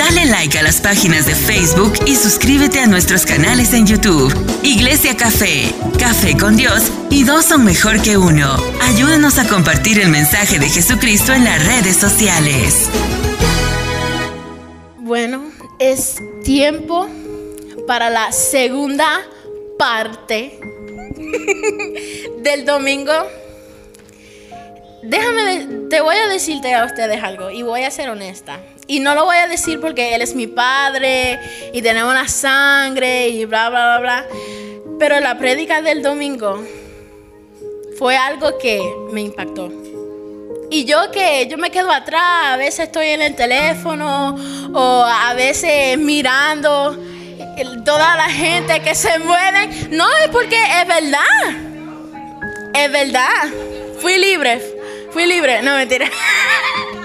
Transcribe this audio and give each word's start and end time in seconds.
Dale 0.00 0.24
like 0.24 0.58
a 0.58 0.62
las 0.62 0.80
páginas 0.80 1.26
de 1.26 1.34
Facebook 1.34 1.92
y 2.06 2.16
suscríbete 2.16 2.80
a 2.80 2.86
nuestros 2.86 3.26
canales 3.26 3.74
en 3.74 3.86
YouTube. 3.86 4.32
Iglesia 4.62 5.14
Café, 5.14 5.74
Café 5.98 6.38
con 6.38 6.56
Dios 6.56 6.90
y 7.10 7.24
dos 7.24 7.44
son 7.44 7.66
mejor 7.66 8.00
que 8.00 8.16
uno. 8.16 8.56
Ayúdanos 8.80 9.38
a 9.38 9.46
compartir 9.46 10.00
el 10.00 10.08
mensaje 10.08 10.58
de 10.58 10.70
Jesucristo 10.70 11.34
en 11.34 11.44
las 11.44 11.66
redes 11.66 11.98
sociales. 11.98 12.88
Bueno, 14.96 15.50
es 15.78 16.16
tiempo 16.44 17.06
para 17.86 18.08
la 18.08 18.32
segunda 18.32 19.20
parte 19.78 20.58
del 22.42 22.64
domingo. 22.64 23.12
Déjame, 25.02 25.88
te 25.90 26.00
voy 26.00 26.16
a 26.16 26.26
decirte 26.28 26.72
a 26.72 26.86
ustedes 26.86 27.22
algo 27.22 27.50
y 27.50 27.60
voy 27.60 27.82
a 27.82 27.90
ser 27.90 28.08
honesta. 28.08 28.60
Y 28.90 28.98
no 28.98 29.14
lo 29.14 29.24
voy 29.24 29.36
a 29.36 29.46
decir 29.46 29.80
porque 29.80 30.16
él 30.16 30.20
es 30.20 30.34
mi 30.34 30.48
padre 30.48 31.38
y 31.72 31.80
tenemos 31.80 32.12
la 32.12 32.26
sangre 32.26 33.28
y 33.28 33.44
bla, 33.44 33.70
bla, 33.70 33.98
bla, 33.98 34.00
bla. 34.00 34.26
Pero 34.98 35.20
la 35.20 35.38
prédica 35.38 35.80
del 35.80 36.02
domingo 36.02 36.60
fue 37.96 38.16
algo 38.16 38.58
que 38.58 38.82
me 39.12 39.20
impactó. 39.20 39.70
Y 40.72 40.86
yo 40.86 41.12
que 41.12 41.46
yo 41.48 41.56
me 41.56 41.70
quedo 41.70 41.88
atrás, 41.92 42.46
a 42.46 42.56
veces 42.56 42.86
estoy 42.86 43.10
en 43.10 43.22
el 43.22 43.36
teléfono 43.36 44.34
o 44.74 45.04
a 45.04 45.34
veces 45.34 45.96
mirando 45.96 46.98
toda 47.84 48.16
la 48.16 48.28
gente 48.28 48.80
que 48.80 48.96
se 48.96 49.20
mueve. 49.20 49.68
No 49.90 50.08
es 50.24 50.30
porque 50.32 50.60
es 50.80 50.88
verdad. 50.88 51.22
Es 52.74 52.90
verdad. 52.90 53.46
Fui 54.00 54.18
libre. 54.18 54.60
Fui 55.12 55.26
libre. 55.26 55.62
No, 55.62 55.76
mentira. 55.76 56.10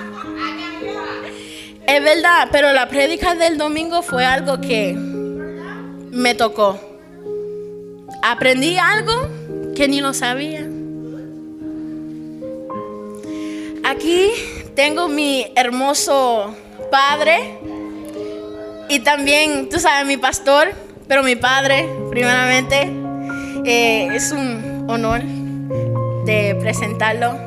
Es 1.88 2.04
verdad, 2.04 2.50
pero 2.52 2.74
la 2.74 2.88
prédica 2.88 3.36
del 3.36 3.58
domingo 3.58 4.02
fue 4.02 4.26
algo 4.26 4.60
que 4.60 4.96
me 4.96 6.34
tocó. 6.34 6.80
Aprendí 8.24 8.78
algo 8.78 9.14
que 9.76 9.88
ni 9.88 10.02
lo 10.02 10.14
sabía. 10.14 10.68
Aquí 13.84 14.32
tengo 14.74 15.08
mi 15.08 15.46
hermoso 15.56 16.56
padre 16.90 17.60
y 18.90 19.00
también, 19.00 19.70
tú 19.70 19.80
sabes, 19.80 20.08
mi 20.08 20.18
pastor, 20.18 20.74
pero 21.08 21.22
mi 21.22 21.36
padre, 21.36 21.88
primeramente, 22.10 22.92
eh, 23.64 24.08
es 24.12 24.32
un 24.32 24.86
honor 24.90 25.22
de 26.26 26.56
presentarlo. 26.60 27.38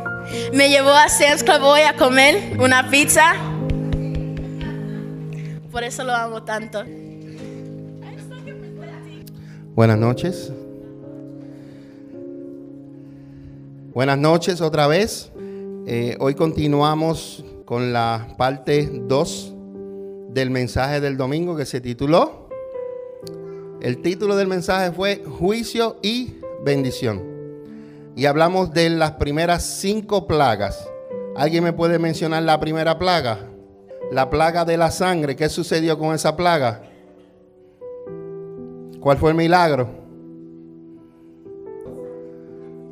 Me 0.52 0.68
llevó 0.68 0.90
a 0.90 1.08
Sam's 1.08 1.42
Club 1.42 1.62
hoy 1.62 1.80
a 1.82 1.94
comer 1.94 2.56
una 2.58 2.88
pizza. 2.90 3.34
Por 5.78 5.84
eso 5.84 6.02
lo 6.02 6.12
amo 6.12 6.42
tanto. 6.42 6.82
Buenas 9.76 9.96
noches. 9.96 10.52
Buenas 13.94 14.18
noches 14.18 14.60
otra 14.60 14.88
vez. 14.88 15.30
Eh, 15.86 16.16
hoy 16.18 16.34
continuamos 16.34 17.44
con 17.64 17.92
la 17.92 18.26
parte 18.36 18.90
2 18.92 19.54
del 20.30 20.50
mensaje 20.50 21.00
del 21.00 21.16
domingo 21.16 21.56
que 21.56 21.64
se 21.64 21.80
tituló. 21.80 22.48
El 23.80 24.02
título 24.02 24.34
del 24.34 24.48
mensaje 24.48 24.90
fue 24.90 25.22
Juicio 25.24 25.98
y 26.02 26.38
bendición. 26.64 27.22
Y 28.16 28.26
hablamos 28.26 28.72
de 28.72 28.90
las 28.90 29.12
primeras 29.12 29.62
cinco 29.62 30.26
plagas. 30.26 30.90
¿Alguien 31.36 31.62
me 31.62 31.72
puede 31.72 32.00
mencionar 32.00 32.42
la 32.42 32.58
primera 32.58 32.98
plaga? 32.98 33.38
La 34.10 34.30
plaga 34.30 34.64
de 34.64 34.76
la 34.76 34.90
sangre. 34.90 35.36
¿Qué 35.36 35.48
sucedió 35.48 35.98
con 35.98 36.14
esa 36.14 36.36
plaga? 36.36 36.82
¿Cuál 39.00 39.18
fue 39.18 39.30
el 39.30 39.36
milagro? 39.36 39.88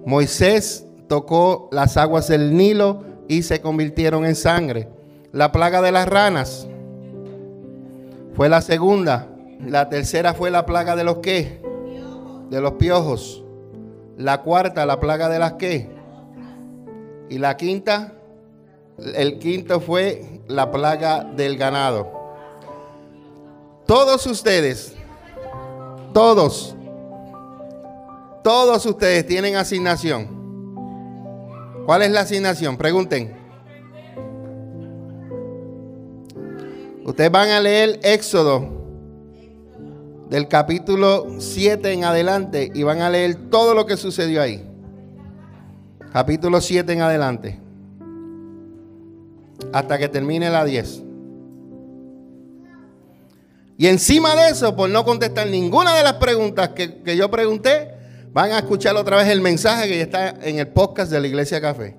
Moisés 0.05 0.87
tocó 1.09 1.69
las 1.73 1.97
aguas 1.97 2.29
del 2.29 2.57
Nilo 2.57 3.03
y 3.29 3.43
se 3.43 3.61
convirtieron 3.61 4.25
en 4.25 4.37
sangre. 4.37 4.89
La 5.33 5.53
plaga 5.53 5.83
de 5.83 5.93
las 5.93 6.09
ranas 6.09 6.69
fue 8.35 8.49
la 8.49 8.61
segunda. 8.61 9.29
La 9.65 9.89
tercera 9.89 10.35
fue 10.35 10.51
la 10.51 10.67
plaga 10.67 10.95
de 10.97 11.05
los 11.05 11.19
qué? 11.19 11.63
De 12.51 12.61
los 12.61 12.73
piojos. 12.73 13.43
La 14.17 14.43
cuarta, 14.43 14.87
la 14.87 15.01
plaga 15.01 15.29
de 15.29 15.39
las 15.39 15.55
qué? 15.55 15.91
Y 17.29 17.39
la 17.39 17.57
quinta, 17.57 18.16
el 18.99 19.39
quinto 19.39 19.81
fue 19.81 20.41
la 20.49 20.71
plaga 20.71 21.25
del 21.25 21.57
ganado. 21.57 22.11
Todos 23.87 24.27
ustedes, 24.27 24.95
todos, 26.13 26.75
todos 28.43 28.87
ustedes 28.87 29.27
tienen 29.27 29.57
asignación. 29.57 30.37
¿Cuál 31.85 32.03
es 32.03 32.11
la 32.11 32.21
asignación? 32.23 32.77
Pregunten. 32.77 33.37
Ustedes 37.05 37.31
van 37.31 37.51
a 37.51 37.61
leer 37.61 38.01
Éxodo 38.03 38.69
del 40.29 40.49
capítulo 40.49 41.27
7 41.39 41.93
en 41.93 42.05
adelante 42.05 42.73
y 42.75 42.83
van 42.83 43.01
a 43.01 43.11
leer 43.11 43.49
todo 43.51 43.75
lo 43.75 43.87
que 43.87 43.97
sucedió 43.97 44.43
ahí. 44.43 44.69
Capítulo 46.13 46.61
7 46.61 46.93
en 46.93 47.03
adelante. 47.03 47.66
Hasta 49.77 49.99
que 49.99 50.09
termine 50.09 50.49
la 50.51 50.65
10. 50.65 51.03
Y 53.79 53.87
encima 53.89 54.35
de 54.35 54.51
eso, 54.51 54.75
por 54.75 54.89
no 54.89 55.05
contestar 55.05 55.49
ninguna 55.49 55.95
de 55.95 56.03
las 56.03 56.15
preguntas 56.15 56.71
que, 56.71 57.03
que 57.03 57.17
yo 57.17 57.31
pregunté, 57.31 57.97
Van 58.37 58.53
a 58.53 58.59
escuchar 58.59 58.95
otra 58.97 59.17
vez 59.17 59.29
el 59.29 59.41
mensaje 59.41 59.89
que 59.89 59.97
ya 59.97 60.03
está 60.03 60.29
en 60.43 60.59
el 60.59 60.69
podcast 60.69 61.11
de 61.11 61.19
la 61.19 61.27
Iglesia 61.27 61.59
Café. 61.59 61.97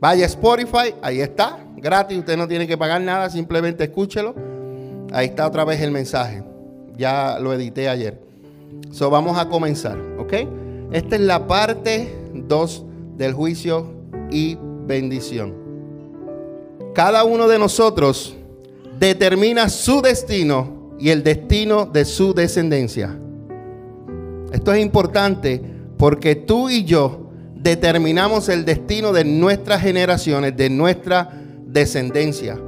Vaya 0.00 0.24
Spotify, 0.24 0.94
ahí 1.02 1.20
está, 1.20 1.58
gratis, 1.76 2.16
usted 2.16 2.38
no 2.38 2.48
tiene 2.48 2.66
que 2.66 2.78
pagar 2.78 3.02
nada, 3.02 3.28
simplemente 3.28 3.84
escúchelo. 3.84 4.34
Ahí 5.12 5.26
está 5.26 5.46
otra 5.46 5.66
vez 5.66 5.82
el 5.82 5.90
mensaje. 5.90 6.42
Ya 6.96 7.38
lo 7.38 7.52
edité 7.52 7.90
ayer. 7.90 8.18
So 8.92 9.10
vamos 9.10 9.36
a 9.36 9.50
comenzar, 9.50 9.98
¿ok? 10.18 10.32
Esta 10.90 11.16
es 11.16 11.20
la 11.20 11.46
parte 11.46 12.16
2 12.32 12.86
del 13.18 13.34
juicio 13.34 13.92
y 14.30 14.56
bendición. 14.86 15.61
Cada 16.94 17.24
uno 17.24 17.48
de 17.48 17.58
nosotros 17.58 18.34
determina 18.98 19.68
su 19.68 20.02
destino 20.02 20.94
y 20.98 21.08
el 21.08 21.22
destino 21.22 21.86
de 21.86 22.04
su 22.04 22.34
descendencia. 22.34 23.18
Esto 24.52 24.72
es 24.74 24.82
importante 24.82 25.62
porque 25.96 26.34
tú 26.34 26.68
y 26.68 26.84
yo 26.84 27.30
determinamos 27.54 28.48
el 28.48 28.64
destino 28.64 29.12
de 29.12 29.24
nuestras 29.24 29.80
generaciones, 29.80 30.56
de 30.56 30.68
nuestra 30.68 31.30
descendencia. 31.66 32.60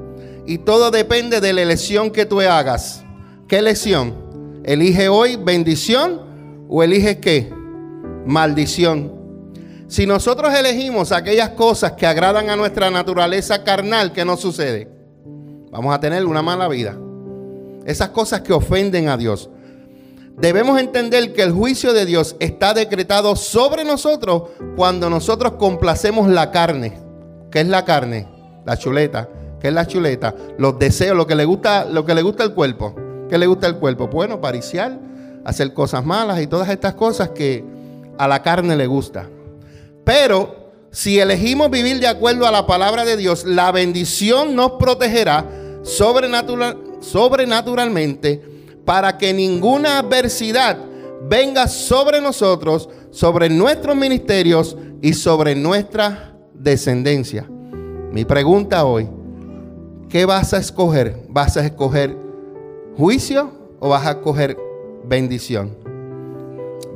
Y 0.47 0.59
todo 0.59 0.91
depende 0.91 1.41
de 1.41 1.53
la 1.53 1.63
elección 1.63 2.11
que 2.11 2.25
tú 2.25 2.41
hagas. 2.41 3.05
¿Qué 3.47 3.59
elección? 3.59 4.15
¿Elige 4.65 5.09
hoy 5.09 5.37
bendición 5.37 6.23
o 6.69 6.83
elige 6.83 7.19
qué? 7.19 7.53
Maldición. 8.25 9.24
Si 9.87 10.07
nosotros 10.07 10.53
elegimos 10.55 11.13
aquellas 11.13 11.51
cosas 11.51 11.93
que 11.93 12.07
agradan 12.07 12.49
a 12.49 12.57
nuestra 12.57 12.91
naturaleza 12.91 13.63
carnal, 13.65 14.13
¿qué 14.13 14.25
nos 14.25 14.41
sucede? 14.41 14.89
Vamos 15.71 15.95
a 15.95 16.01
tener 16.01 16.25
una 16.25 16.41
mala 16.41 16.69
vida. 16.69 16.97
Esas 17.85 18.09
cosas 18.09 18.41
que 18.41 18.53
ofenden 18.53 19.09
a 19.09 19.17
Dios. 19.17 19.51
Debemos 20.39 20.81
entender 20.81 21.33
que 21.33 21.43
el 21.43 21.53
juicio 21.53 21.93
de 21.93 22.07
Dios 22.07 22.35
está 22.41 22.75
decretado 22.75 23.37
sobre 23.37 23.85
nosotros 23.85 24.45
cuando 24.75 25.11
nosotros 25.11 25.53
complacemos 25.59 26.29
la 26.29 26.51
carne. 26.51 26.99
¿Qué 27.51 27.61
es 27.61 27.69
la 27.69 27.85
carne? 27.85 28.27
La 28.65 28.77
chuleta. 28.77 29.29
¿Qué 29.61 29.69
es 29.69 29.75
la 29.75 29.87
chuleta? 29.87 30.35
Los 30.59 30.79
deseos, 30.79 31.17
lo 31.17 31.27
que 31.27 31.35
le 31.35 31.45
gusta, 31.45 31.85
lo 31.85 32.05
que 32.05 32.15
le 32.15 32.23
gusta 32.23 32.43
al 32.43 32.55
cuerpo. 32.55 32.95
¿Qué 33.29 33.39
le 33.39 33.47
gusta 33.47 33.67
al 33.67 33.79
cuerpo? 33.79 34.09
Bueno, 34.09 34.41
pariciar, 34.41 34.99
hacer 35.45 35.73
cosas 35.73 36.05
malas 36.05 36.41
y 36.41 36.47
todas 36.47 36.69
estas 36.69 36.95
cosas 36.95 37.31
que 37.31 37.65
a 38.19 38.27
la 38.27 38.43
carne 38.43 38.77
le 38.77 38.87
gusta. 38.87 39.29
Pero 40.05 40.65
si 40.91 41.19
elegimos 41.19 41.71
vivir 41.71 41.99
de 41.99 42.07
acuerdo 42.07 42.47
a 42.47 42.53
la 42.53 42.67
palabra 42.67 43.05
de 43.05 43.17
Dios, 43.17 43.45
la 43.45 43.73
bendición 43.73 44.55
nos 44.55 44.73
protegerá 44.73 45.45
sobrenatural, 45.83 46.79
sobrenaturalmente 47.01 48.55
para 48.85 49.19
que 49.19 49.33
ninguna 49.33 49.99
adversidad 49.99 50.79
venga 51.29 51.69
sobre 51.69 52.21
nosotros, 52.21 52.89
sobre 53.11 53.49
nuestros 53.49 53.97
ministerios 53.97 54.77
y 55.01 55.15
sobre 55.15 55.55
nuestra 55.55 56.37
descendencia. 56.53 57.49
Mi 58.13 58.25
pregunta 58.25 58.85
hoy, 58.85 59.09
¿qué 60.09 60.25
vas 60.27 60.55
a 60.55 60.59
escoger? 60.59 61.23
¿Vas 61.29 61.57
a 61.57 61.65
escoger 61.65 62.17
juicio 62.97 63.51
o 63.81 63.89
vas 63.89 64.07
a 64.07 64.13
escoger 64.13 64.57
bendición? 65.05 65.77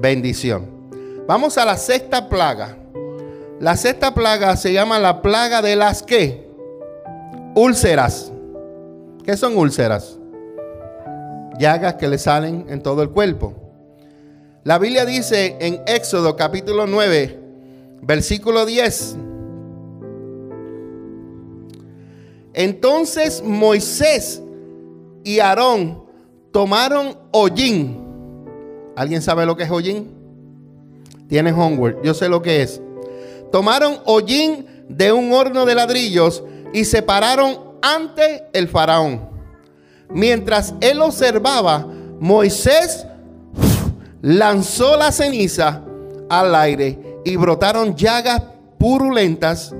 Bendición. 0.00 0.66
Vamos 1.26 1.58
a 1.58 1.64
la 1.64 1.76
sexta 1.76 2.28
plaga. 2.28 2.76
La 3.60 3.76
sexta 3.76 4.14
plaga 4.14 4.56
se 4.56 4.72
llama 4.72 5.00
la 5.00 5.20
plaga 5.20 5.62
de 5.62 5.74
las 5.74 6.04
qué? 6.04 6.48
Úlceras. 7.56 8.32
¿Qué 9.24 9.36
son 9.36 9.56
úlceras? 9.56 10.16
Llagas 11.58 11.94
que 11.94 12.06
le 12.06 12.18
salen 12.18 12.66
en 12.68 12.82
todo 12.82 13.02
el 13.02 13.10
cuerpo. 13.10 13.54
La 14.62 14.78
Biblia 14.78 15.04
dice 15.04 15.56
en 15.60 15.82
Éxodo 15.86 16.36
capítulo 16.36 16.86
9, 16.86 17.40
versículo 18.02 18.64
10. 18.64 19.16
Entonces 22.54 23.42
Moisés 23.44 24.40
y 25.24 25.40
Aarón 25.40 26.04
tomaron 26.52 27.18
hollín. 27.32 28.04
¿Alguien 28.94 29.20
sabe 29.20 29.46
lo 29.46 29.56
que 29.56 29.64
es 29.64 29.70
hollín? 29.70 30.14
Tienes 31.28 31.54
homework, 31.54 32.02
yo 32.04 32.14
sé 32.14 32.28
lo 32.28 32.40
que 32.40 32.62
es. 32.62 32.80
Tomaron 33.50 33.98
hollín 34.04 34.66
de 34.88 35.12
un 35.12 35.32
horno 35.32 35.64
de 35.64 35.74
ladrillos 35.74 36.42
y 36.72 36.84
se 36.84 37.02
pararon 37.02 37.58
ante 37.82 38.46
el 38.52 38.68
faraón. 38.68 39.28
Mientras 40.10 40.74
él 40.80 41.00
observaba, 41.00 41.86
Moisés 42.20 43.06
lanzó 44.22 44.96
la 44.96 45.12
ceniza 45.12 45.82
al 46.28 46.54
aire 46.54 47.20
y 47.24 47.36
brotaron 47.36 47.94
llagas 47.94 48.42
purulentas 48.78 49.74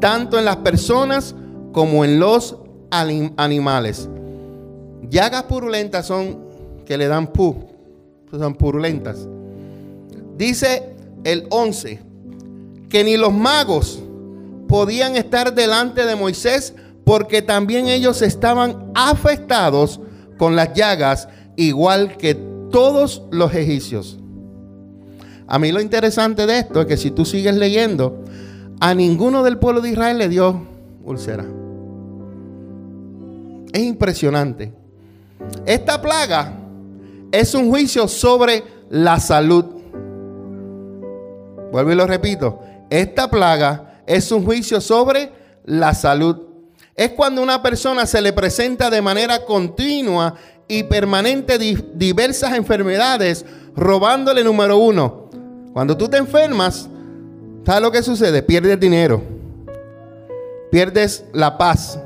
tanto 0.00 0.38
en 0.38 0.44
las 0.44 0.56
personas 0.56 1.34
como 1.72 2.04
en 2.04 2.18
los 2.18 2.56
animales. 2.90 4.08
Llagas 5.08 5.44
purulentas 5.44 6.06
son 6.06 6.46
que 6.84 6.96
le 6.96 7.06
dan 7.06 7.28
pu, 7.28 7.56
son 8.30 8.54
purulentas. 8.54 9.26
Dice 10.36 10.94
el 11.24 11.46
11 11.50 12.05
que 12.88 13.04
ni 13.04 13.16
los 13.16 13.32
magos 13.32 14.02
podían 14.68 15.16
estar 15.16 15.54
delante 15.54 16.04
de 16.04 16.16
Moisés 16.16 16.74
porque 17.04 17.42
también 17.42 17.86
ellos 17.86 18.22
estaban 18.22 18.90
afectados 18.94 20.00
con 20.38 20.56
las 20.56 20.74
llagas 20.74 21.28
igual 21.56 22.16
que 22.16 22.34
todos 22.70 23.22
los 23.30 23.54
egipcios. 23.54 24.18
A 25.46 25.58
mí 25.58 25.70
lo 25.70 25.80
interesante 25.80 26.46
de 26.46 26.58
esto 26.58 26.80
es 26.80 26.86
que 26.86 26.96
si 26.96 27.12
tú 27.12 27.24
sigues 27.24 27.54
leyendo, 27.54 28.24
a 28.80 28.94
ninguno 28.94 29.42
del 29.42 29.58
pueblo 29.58 29.80
de 29.80 29.90
Israel 29.90 30.18
le 30.18 30.28
dio 30.28 30.66
úlcera. 31.04 31.46
Es 33.72 33.82
impresionante. 33.82 34.72
Esta 35.64 36.00
plaga 36.02 36.52
es 37.30 37.54
un 37.54 37.70
juicio 37.70 38.08
sobre 38.08 38.64
la 38.90 39.20
salud. 39.20 39.64
Vuelvo 41.70 41.92
y 41.92 41.94
lo 41.94 42.06
repito. 42.06 42.60
Esta 42.90 43.30
plaga 43.30 44.02
es 44.06 44.30
un 44.32 44.44
juicio 44.44 44.80
sobre 44.80 45.32
la 45.64 45.94
salud. 45.94 46.36
Es 46.94 47.10
cuando 47.10 47.42
una 47.42 47.62
persona 47.62 48.06
se 48.06 48.22
le 48.22 48.32
presenta 48.32 48.88
de 48.88 49.02
manera 49.02 49.44
continua 49.44 50.34
y 50.68 50.82
permanente 50.84 51.58
diversas 51.58 52.54
enfermedades, 52.54 53.44
robándole 53.74 54.42
número 54.42 54.78
uno. 54.78 55.28
Cuando 55.72 55.96
tú 55.96 56.08
te 56.08 56.16
enfermas, 56.16 56.88
¿sabes 57.64 57.82
lo 57.82 57.92
que 57.92 58.02
sucede? 58.02 58.42
Pierdes 58.42 58.80
dinero, 58.80 59.22
pierdes 60.70 61.24
la 61.32 61.58
paz 61.58 62.00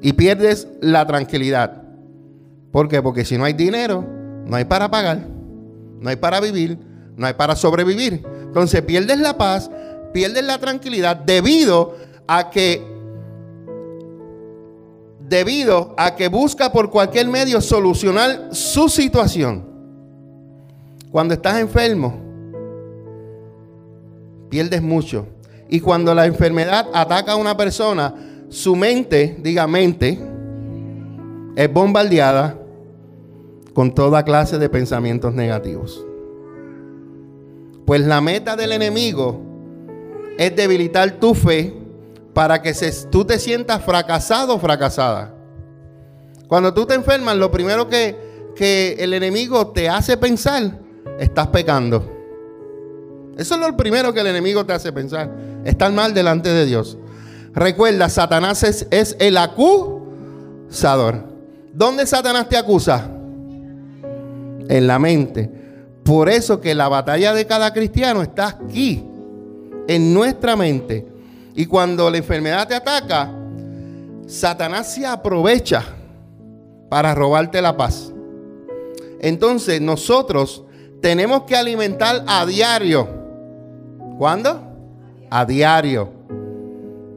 y 0.00 0.12
pierdes 0.14 0.66
la 0.80 1.06
tranquilidad. 1.06 1.82
¿Por 2.72 2.88
qué? 2.88 3.02
Porque 3.02 3.24
si 3.24 3.36
no 3.36 3.44
hay 3.44 3.52
dinero, 3.52 4.04
no 4.46 4.56
hay 4.56 4.64
para 4.64 4.90
pagar, 4.90 5.26
no 6.00 6.08
hay 6.08 6.16
para 6.16 6.40
vivir, 6.40 6.78
no 7.16 7.26
hay 7.26 7.34
para 7.34 7.54
sobrevivir. 7.54 8.24
Entonces 8.42 8.82
pierdes 8.82 9.18
la 9.18 9.36
paz, 9.36 9.70
pierdes 10.16 10.44
la 10.44 10.56
tranquilidad 10.56 11.14
debido 11.14 11.94
a 12.26 12.48
que 12.48 12.82
debido 15.20 15.94
a 15.98 16.16
que 16.16 16.28
busca 16.28 16.72
por 16.72 16.88
cualquier 16.88 17.28
medio 17.28 17.60
solucionar 17.60 18.48
su 18.52 18.88
situación. 18.88 19.62
Cuando 21.10 21.34
estás 21.34 21.60
enfermo, 21.60 22.18
pierdes 24.48 24.80
mucho. 24.80 25.26
Y 25.68 25.80
cuando 25.80 26.14
la 26.14 26.24
enfermedad 26.24 26.86
ataca 26.94 27.32
a 27.32 27.36
una 27.36 27.54
persona, 27.54 28.14
su 28.48 28.74
mente, 28.74 29.36
diga 29.42 29.66
mente, 29.66 30.18
es 31.56 31.70
bombardeada 31.70 32.58
con 33.74 33.94
toda 33.94 34.24
clase 34.24 34.56
de 34.56 34.70
pensamientos 34.70 35.34
negativos. 35.34 36.02
Pues 37.84 38.00
la 38.00 38.22
meta 38.22 38.56
del 38.56 38.72
enemigo 38.72 39.45
es 40.38 40.54
debilitar 40.54 41.12
tu 41.12 41.34
fe 41.34 41.74
para 42.32 42.60
que 42.60 42.74
tú 43.10 43.24
te 43.24 43.38
sientas 43.38 43.82
fracasado 43.84 44.54
o 44.54 44.58
fracasada. 44.58 45.34
Cuando 46.48 46.72
tú 46.72 46.86
te 46.86 46.94
enfermas, 46.94 47.36
lo 47.36 47.50
primero 47.50 47.88
que, 47.88 48.16
que 48.54 48.96
el 48.98 49.14
enemigo 49.14 49.68
te 49.68 49.88
hace 49.88 50.16
pensar, 50.16 50.78
estás 51.18 51.48
pecando. 51.48 52.12
Eso 53.36 53.54
es 53.54 53.60
lo 53.60 53.76
primero 53.76 54.12
que 54.12 54.20
el 54.20 54.28
enemigo 54.28 54.64
te 54.64 54.72
hace 54.72 54.92
pensar. 54.92 55.30
Estar 55.64 55.92
mal 55.92 56.14
delante 56.14 56.48
de 56.50 56.66
Dios. 56.66 56.96
Recuerda, 57.52 58.08
Satanás 58.08 58.62
es, 58.62 58.86
es 58.90 59.16
el 59.18 59.36
acusador. 59.36 61.24
¿Dónde 61.72 62.06
Satanás 62.06 62.48
te 62.48 62.56
acusa? 62.56 63.10
en 64.68 64.86
la 64.86 64.98
mente. 64.98 65.50
Por 66.04 66.28
eso 66.28 66.60
que 66.60 66.74
la 66.74 66.88
batalla 66.88 67.32
de 67.32 67.46
cada 67.46 67.72
cristiano 67.72 68.22
está 68.22 68.48
aquí, 68.48 69.04
en 69.88 70.12
nuestra 70.14 70.56
mente. 70.56 71.06
Y 71.54 71.66
cuando 71.66 72.10
la 72.10 72.18
enfermedad 72.18 72.68
te 72.68 72.74
ataca, 72.74 73.32
Satanás 74.26 74.92
se 74.92 75.06
aprovecha 75.06 75.84
para 76.88 77.14
robarte 77.14 77.62
la 77.62 77.76
paz. 77.76 78.12
Entonces 79.20 79.80
nosotros 79.80 80.64
tenemos 81.00 81.42
que 81.42 81.56
alimentar 81.56 82.24
a 82.26 82.44
diario. 82.44 83.08
¿Cuándo? 84.18 84.62
A 85.30 85.44
diario. 85.44 86.10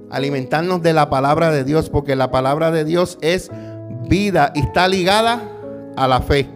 Alimentarnos 0.09 0.81
de 0.81 0.93
la 0.93 1.09
palabra 1.09 1.51
de 1.51 1.63
Dios, 1.63 1.89
porque 1.89 2.15
la 2.15 2.31
palabra 2.31 2.71
de 2.71 2.83
Dios 2.85 3.17
es 3.21 3.51
vida 4.07 4.51
y 4.55 4.61
está 4.61 4.87
ligada 4.87 5.41
a 5.95 6.07
la 6.07 6.21
fe. 6.21 6.49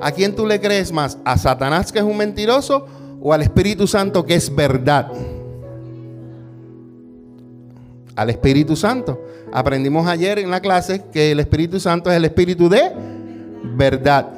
¿A 0.00 0.12
quién 0.12 0.34
tú 0.34 0.46
le 0.46 0.60
crees 0.60 0.92
más? 0.92 1.18
¿A 1.24 1.38
Satanás 1.38 1.90
que 1.90 1.98
es 1.98 2.04
un 2.04 2.16
mentiroso 2.16 2.86
o 3.26 3.32
al 3.32 3.42
Espíritu 3.42 3.88
Santo 3.88 4.24
que 4.24 4.36
es 4.36 4.54
verdad? 4.54 5.10
Al 8.14 8.30
Espíritu 8.30 8.76
Santo. 8.76 9.20
Aprendimos 9.52 10.06
ayer 10.06 10.38
en 10.38 10.48
la 10.48 10.60
clase 10.60 11.02
que 11.12 11.32
el 11.32 11.40
Espíritu 11.40 11.80
Santo 11.80 12.08
es 12.08 12.16
el 12.16 12.24
Espíritu 12.24 12.68
de 12.68 12.92
verdad. 13.74 14.28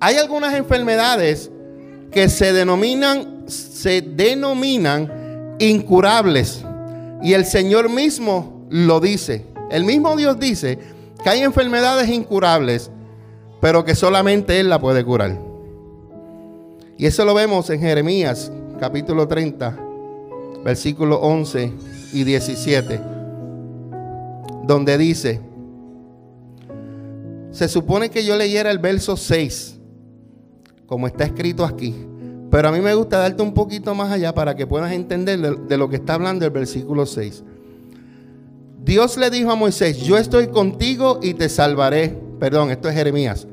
Hay 0.00 0.16
algunas 0.16 0.52
enfermedades 0.54 1.48
que 2.10 2.28
se 2.28 2.52
denominan, 2.52 3.44
se 3.46 4.02
denominan 4.02 5.54
incurables. 5.60 6.64
Y 7.22 7.34
el 7.34 7.44
Señor 7.44 7.88
mismo 7.88 8.66
lo 8.68 8.98
dice. 8.98 9.46
El 9.70 9.84
mismo 9.84 10.16
Dios 10.16 10.40
dice 10.40 10.80
que 11.22 11.30
hay 11.30 11.42
enfermedades 11.42 12.08
incurables 12.08 12.90
pero 13.60 13.84
que 13.84 13.94
solamente 13.94 14.58
Él 14.60 14.68
la 14.68 14.80
puede 14.80 15.04
curar. 15.04 15.47
Y 16.98 17.06
eso 17.06 17.24
lo 17.24 17.32
vemos 17.32 17.70
en 17.70 17.80
Jeremías 17.80 18.52
capítulo 18.78 19.26
30, 19.26 19.78
versículo 20.64 21.20
11 21.20 21.72
y 22.12 22.24
17, 22.24 23.00
donde 24.64 24.98
dice, 24.98 25.40
se 27.50 27.68
supone 27.68 28.10
que 28.10 28.24
yo 28.24 28.36
leyera 28.36 28.70
el 28.70 28.78
verso 28.78 29.16
6, 29.16 29.78
como 30.86 31.06
está 31.06 31.24
escrito 31.24 31.64
aquí, 31.64 31.94
pero 32.50 32.68
a 32.68 32.72
mí 32.72 32.80
me 32.80 32.94
gusta 32.94 33.18
darte 33.18 33.42
un 33.42 33.54
poquito 33.54 33.94
más 33.94 34.10
allá 34.10 34.34
para 34.34 34.54
que 34.54 34.66
puedas 34.66 34.92
entender 34.92 35.38
de, 35.40 35.76
lo 35.78 35.88
que 35.88 35.96
está 35.96 36.14
hablando 36.14 36.44
el 36.44 36.50
versículo 36.50 37.06
6. 37.06 37.44
Dios 38.84 39.16
le 39.16 39.30
dijo 39.30 39.50
a 39.50 39.54
Moisés, 39.54 39.98
yo 39.98 40.18
estoy 40.18 40.48
contigo 40.48 41.20
y 41.22 41.34
te 41.34 41.48
salvaré 41.48 42.28
Perdón, 42.38 42.70
esto 42.70 42.88
es 42.88 42.94
Jeremías. 42.94 43.46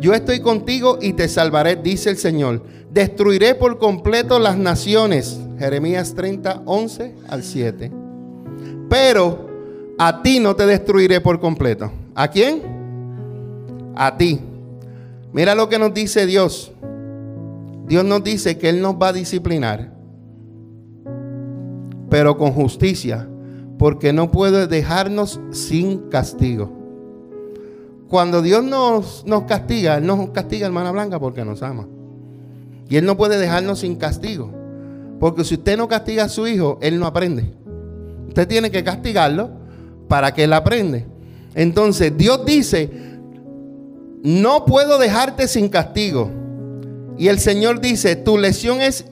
Yo 0.00 0.14
estoy 0.14 0.40
contigo 0.40 0.98
y 1.00 1.12
te 1.14 1.28
salvaré, 1.28 1.76
dice 1.76 2.10
el 2.10 2.18
Señor. 2.18 2.62
Destruiré 2.92 3.54
por 3.54 3.78
completo 3.78 4.38
las 4.38 4.56
naciones. 4.56 5.40
Jeremías 5.58 6.14
30, 6.14 6.62
11 6.64 7.14
al 7.28 7.42
7. 7.42 7.90
Pero 8.88 9.48
a 9.98 10.22
ti 10.22 10.38
no 10.38 10.54
te 10.54 10.66
destruiré 10.66 11.20
por 11.20 11.40
completo. 11.40 11.90
¿A 12.14 12.28
quién? 12.28 12.62
A 13.96 14.16
ti. 14.16 14.40
Mira 15.32 15.54
lo 15.54 15.68
que 15.68 15.78
nos 15.78 15.92
dice 15.92 16.26
Dios. 16.26 16.72
Dios 17.88 18.04
nos 18.04 18.22
dice 18.22 18.58
que 18.58 18.68
Él 18.68 18.80
nos 18.80 18.94
va 18.96 19.08
a 19.08 19.12
disciplinar, 19.14 19.90
pero 22.10 22.36
con 22.36 22.52
justicia, 22.52 23.26
porque 23.78 24.12
no 24.12 24.30
puede 24.30 24.66
dejarnos 24.66 25.40
sin 25.52 26.10
castigo. 26.10 26.77
Cuando 28.08 28.42
Dios 28.42 28.64
nos, 28.64 29.24
nos 29.26 29.42
castiga, 29.44 29.98
Él 29.98 30.06
nos 30.06 30.30
castiga, 30.30 30.66
hermana 30.66 30.90
Blanca, 30.90 31.18
porque 31.18 31.44
nos 31.44 31.62
ama. 31.62 31.86
Y 32.88 32.96
Él 32.96 33.04
no 33.04 33.16
puede 33.16 33.38
dejarnos 33.38 33.80
sin 33.80 33.96
castigo. 33.96 34.50
Porque 35.20 35.44
si 35.44 35.54
usted 35.54 35.76
no 35.76 35.88
castiga 35.88 36.24
a 36.24 36.28
su 36.28 36.46
hijo, 36.46 36.78
Él 36.80 36.98
no 36.98 37.06
aprende. 37.06 37.52
Usted 38.28 38.46
tiene 38.46 38.70
que 38.70 38.84
castigarlo 38.84 39.50
para 40.06 40.32
que 40.32 40.44
él 40.44 40.52
aprende. 40.52 41.06
Entonces 41.54 42.16
Dios 42.16 42.44
dice, 42.46 42.88
no 44.22 44.64
puedo 44.64 44.98
dejarte 44.98 45.48
sin 45.48 45.68
castigo. 45.68 46.30
Y 47.18 47.28
el 47.28 47.38
Señor 47.40 47.80
dice, 47.80 48.16
tu 48.16 48.38
lesión 48.38 48.80
es 48.80 49.04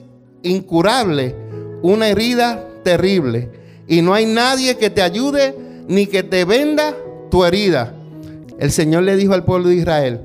incurable, 0.43 1.35
una 1.81 2.07
herida 2.07 2.65
terrible. 2.83 3.51
Y 3.87 4.01
no 4.01 4.13
hay 4.13 4.25
nadie 4.25 4.77
que 4.77 4.89
te 4.89 5.01
ayude 5.01 5.55
ni 5.87 6.07
que 6.07 6.23
te 6.23 6.45
venda 6.45 6.95
tu 7.29 7.43
herida. 7.43 7.93
El 8.59 8.71
Señor 8.71 9.03
le 9.03 9.15
dijo 9.15 9.33
al 9.33 9.45
pueblo 9.45 9.69
de 9.69 9.75
Israel, 9.75 10.21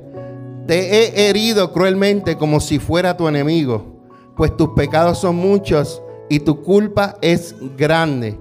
te 0.67 0.79
he 0.79 1.29
herido 1.29 1.71
cruelmente 1.71 2.37
como 2.37 2.59
si 2.59 2.79
fuera 2.79 3.17
tu 3.17 3.27
enemigo, 3.27 4.01
pues 4.35 4.55
tus 4.55 4.69
pecados 4.69 5.19
son 5.19 5.35
muchos 5.35 6.01
y 6.29 6.39
tu 6.39 6.61
culpa 6.61 7.17
es 7.21 7.55
grande. 7.77 8.39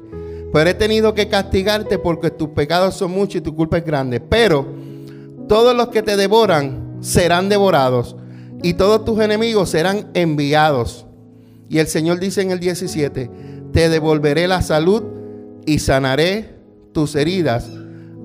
Pero 0.52 0.70
he 0.70 0.74
tenido 0.74 1.14
que 1.14 1.28
castigarte 1.28 1.98
porque 1.98 2.30
tus 2.30 2.50
pecados 2.50 2.94
son 2.94 3.10
muchos 3.10 3.36
y 3.36 3.40
tu 3.40 3.54
culpa 3.56 3.78
es 3.78 3.84
grande. 3.84 4.20
Pero 4.20 4.66
todos 5.48 5.74
los 5.74 5.88
que 5.88 6.02
te 6.02 6.16
devoran 6.16 6.98
serán 7.00 7.48
devorados 7.48 8.16
y 8.62 8.74
todos 8.74 9.04
tus 9.04 9.20
enemigos 9.20 9.70
serán 9.70 10.10
enviados. 10.14 11.06
Y 11.68 11.78
el 11.78 11.86
Señor 11.86 12.20
dice 12.20 12.42
en 12.42 12.50
el 12.50 12.60
17, 12.60 13.30
te 13.72 13.88
devolveré 13.88 14.46
la 14.46 14.62
salud 14.62 15.02
y 15.66 15.78
sanaré 15.78 16.54
tus 16.92 17.16
heridas, 17.16 17.68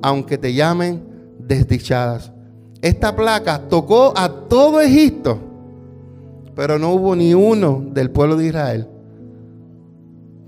aunque 0.01 0.37
te 0.37 0.53
llamen 0.53 1.16
desdichadas. 1.47 2.31
Esta 2.81 3.15
placa 3.15 3.67
tocó 3.69 4.13
a 4.15 4.29
todo 4.47 4.81
Egipto, 4.81 5.39
pero 6.55 6.77
no 6.77 6.91
hubo 6.93 7.15
ni 7.15 7.33
uno 7.33 7.83
del 7.91 8.11
pueblo 8.11 8.35
de 8.37 8.47
Israel 8.47 8.87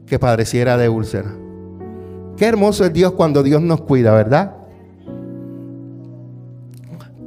que 0.06 0.20
padeciera 0.20 0.77
de 0.77 0.89
úlcera. 0.89 1.36
Qué 2.36 2.46
hermoso 2.46 2.86
es 2.86 2.94
Dios 2.94 3.13
cuando 3.13 3.44
Dios 3.44 3.62
nos 3.62 3.82
cuida, 3.82 4.13
¿verdad? 4.13 4.56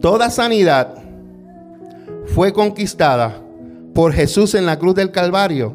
Toda 0.00 0.30
sanidad 0.30 0.94
fue 2.26 2.52
conquistada 2.52 3.40
por 3.94 4.12
Jesús 4.12 4.54
en 4.54 4.66
la 4.66 4.78
cruz 4.78 4.94
del 4.94 5.10
Calvario. 5.10 5.74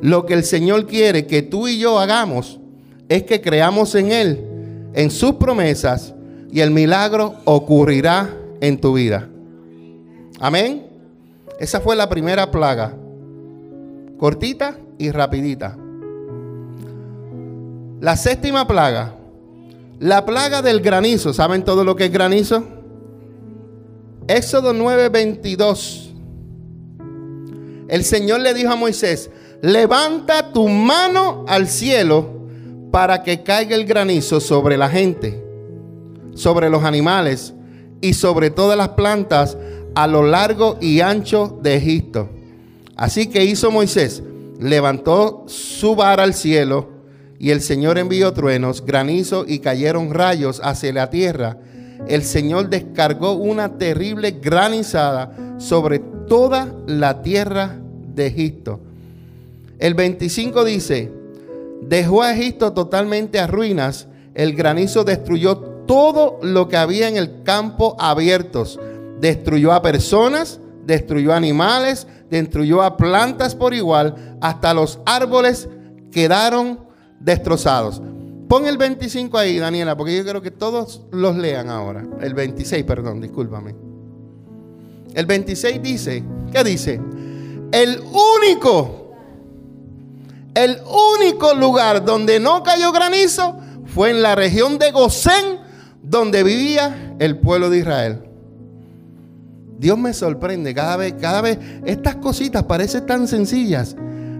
Lo 0.00 0.26
que 0.26 0.34
el 0.34 0.42
Señor 0.42 0.86
quiere 0.86 1.26
que 1.26 1.42
tú 1.42 1.68
y 1.68 1.78
yo 1.78 1.98
hagamos 1.98 2.58
es 3.08 3.22
que 3.22 3.40
creamos 3.40 3.94
en 3.94 4.10
Él, 4.10 4.90
en 4.94 5.10
sus 5.10 5.34
promesas, 5.34 6.14
y 6.52 6.60
el 6.60 6.70
milagro 6.70 7.34
ocurrirá 7.44 8.28
en 8.60 8.78
tu 8.78 8.92
vida. 8.92 9.28
Amén. 10.38 10.86
Esa 11.58 11.80
fue 11.80 11.96
la 11.96 12.08
primera 12.08 12.50
plaga. 12.50 12.94
Cortita 14.18 14.76
y 14.98 15.10
rapidita. 15.10 15.76
La 18.00 18.16
séptima 18.16 18.66
plaga. 18.66 19.14
La 19.98 20.26
plaga 20.26 20.60
del 20.62 20.80
granizo. 20.80 21.32
¿Saben 21.32 21.64
todo 21.64 21.84
lo 21.84 21.96
que 21.96 22.04
es 22.04 22.12
granizo? 22.12 22.64
Éxodo 24.28 24.72
9:22. 24.74 26.12
El 27.88 28.04
Señor 28.04 28.40
le 28.40 28.54
dijo 28.54 28.72
a 28.72 28.76
Moisés, 28.76 29.30
levanta 29.60 30.52
tu 30.52 30.68
mano 30.68 31.44
al 31.46 31.68
cielo 31.68 32.30
para 32.90 33.22
que 33.22 33.42
caiga 33.42 33.76
el 33.76 33.84
granizo 33.86 34.40
sobre 34.40 34.76
la 34.76 34.88
gente, 34.88 35.42
sobre 36.34 36.70
los 36.70 36.84
animales 36.84 37.54
y 38.00 38.14
sobre 38.14 38.50
todas 38.50 38.76
las 38.76 38.90
plantas 38.90 39.56
a 39.94 40.06
lo 40.06 40.22
largo 40.22 40.78
y 40.80 41.00
ancho 41.00 41.58
de 41.62 41.76
Egipto. 41.76 42.28
Así 42.96 43.28
que 43.28 43.44
hizo 43.44 43.70
Moisés, 43.70 44.22
levantó 44.58 45.44
su 45.46 45.96
vara 45.96 46.22
al 46.22 46.34
cielo 46.34 46.90
y 47.38 47.50
el 47.50 47.60
Señor 47.60 47.98
envió 47.98 48.32
truenos, 48.32 48.84
granizo 48.84 49.44
y 49.46 49.58
cayeron 49.58 50.14
rayos 50.14 50.60
hacia 50.62 50.92
la 50.92 51.10
tierra. 51.10 51.58
El 52.06 52.22
Señor 52.22 52.68
descargó 52.68 53.32
una 53.32 53.78
terrible 53.78 54.32
granizada 54.32 55.56
sobre 55.58 55.98
toda 56.28 56.74
la 56.86 57.22
tierra 57.22 57.80
de 58.14 58.26
Egipto. 58.26 58.80
El 59.78 59.94
25 59.94 60.64
dice, 60.64 61.10
dejó 61.82 62.22
a 62.22 62.32
Egipto 62.32 62.72
totalmente 62.72 63.40
a 63.40 63.48
ruinas, 63.48 64.06
el 64.34 64.54
granizo 64.54 65.02
destruyó 65.02 65.71
todo 65.92 66.38
lo 66.40 66.68
que 66.68 66.78
había 66.78 67.06
en 67.06 67.18
el 67.18 67.42
campo 67.42 67.96
abiertos, 67.98 68.80
destruyó 69.20 69.74
a 69.74 69.82
personas, 69.82 70.58
destruyó 70.86 71.34
animales, 71.34 72.06
destruyó 72.30 72.82
a 72.82 72.96
plantas 72.96 73.54
por 73.54 73.74
igual, 73.74 74.38
hasta 74.40 74.72
los 74.72 75.00
árboles 75.04 75.68
quedaron 76.10 76.80
destrozados. 77.20 78.00
Pon 78.48 78.64
el 78.66 78.78
25 78.78 79.36
ahí, 79.36 79.58
Daniela, 79.58 79.94
porque 79.94 80.16
yo 80.16 80.24
quiero 80.24 80.40
que 80.40 80.50
todos 80.50 81.02
los 81.10 81.36
lean 81.36 81.68
ahora. 81.68 82.06
El 82.22 82.32
26, 82.32 82.84
perdón, 82.84 83.20
discúlpame. 83.20 83.74
El 85.12 85.26
26 85.26 85.82
dice, 85.82 86.24
¿qué 86.50 86.64
dice? 86.64 86.98
El 87.70 88.00
único, 88.00 89.12
el 90.54 90.78
único 91.20 91.52
lugar 91.52 92.02
donde 92.02 92.40
no 92.40 92.62
cayó 92.62 92.92
granizo 92.92 93.58
fue 93.84 94.08
en 94.08 94.22
la 94.22 94.34
región 94.34 94.78
de 94.78 94.90
Gosén, 94.90 95.60
donde 96.12 96.42
vivía 96.42 97.16
el 97.18 97.38
pueblo 97.38 97.70
de 97.70 97.78
Israel. 97.78 98.18
Dios 99.78 99.98
me 99.98 100.12
sorprende 100.12 100.74
cada 100.74 100.98
vez, 100.98 101.14
cada 101.18 101.40
vez, 101.40 101.58
estas 101.86 102.16
cositas 102.16 102.64
parecen 102.64 103.06
tan 103.06 103.26
sencillas, 103.26 103.96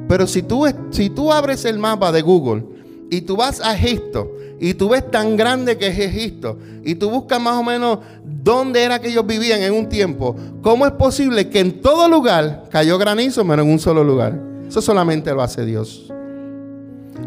pero 0.07 0.27
si 0.27 0.43
tú, 0.43 0.67
si 0.91 1.09
tú 1.09 1.33
abres 1.33 1.65
el 1.65 1.79
mapa 1.79 2.13
de 2.13 2.21
Google 2.21 2.65
y 3.11 3.23
tú 3.23 3.37
vas 3.37 3.63
a 3.63 3.75
Egipto 3.75 4.31
y 4.61 4.75
tú 4.75 4.91
ves 4.91 5.11
tan 5.11 5.35
grande 5.35 5.79
que 5.79 5.87
es 5.87 5.99
Egipto 5.99 6.59
y 6.85 6.95
tú 6.95 7.09
buscas 7.09 7.41
más 7.41 7.55
o 7.57 7.63
menos 7.63 8.01
dónde 8.23 8.85
era 8.85 9.01
que 9.01 9.09
ellos 9.09 9.27
vivían 9.27 9.63
en 9.63 9.73
un 9.73 9.89
tiempo, 9.89 10.37
¿cómo 10.61 10.85
es 10.85 10.93
posible 10.93 11.49
que 11.49 11.61
en 11.61 11.81
todo 11.81 12.07
lugar 12.07 12.65
cayó 12.71 12.99
granizo, 12.99 13.47
pero 13.47 13.63
en 13.63 13.71
un 13.71 13.79
solo 13.79 14.05
lugar? 14.05 14.39
Eso 14.69 14.83
solamente 14.83 15.33
lo 15.33 15.41
hace 15.41 15.65
Dios. 15.65 16.13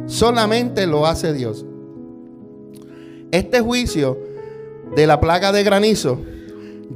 Solamente 0.05 0.85
lo 0.85 1.07
hace 1.07 1.33
Dios. 1.33 1.65
Este 3.31 3.59
juicio 3.59 4.34
de 4.95 5.07
la 5.07 5.19
plaga 5.19 5.51
de 5.51 5.63
granizo 5.63 6.19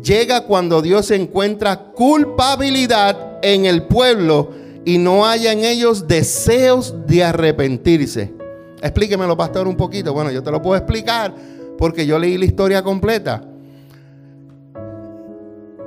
llega 0.03 0.45
cuando 0.45 0.81
Dios 0.81 1.11
encuentra 1.11 1.91
culpabilidad 1.91 3.39
en 3.41 3.65
el 3.65 3.83
pueblo 3.83 4.51
y 4.85 4.97
no 4.97 5.25
haya 5.25 5.51
en 5.51 5.63
ellos 5.63 6.07
deseos 6.07 6.95
de 7.05 7.23
arrepentirse. 7.23 8.33
Explíquemelo, 8.81 9.35
pastor, 9.35 9.67
un 9.67 9.75
poquito. 9.75 10.13
Bueno, 10.13 10.31
yo 10.31 10.41
te 10.41 10.51
lo 10.51 10.61
puedo 10.61 10.77
explicar 10.77 11.33
porque 11.77 12.05
yo 12.05 12.17
leí 12.17 12.37
la 12.37 12.45
historia 12.45 12.81
completa. 12.81 13.43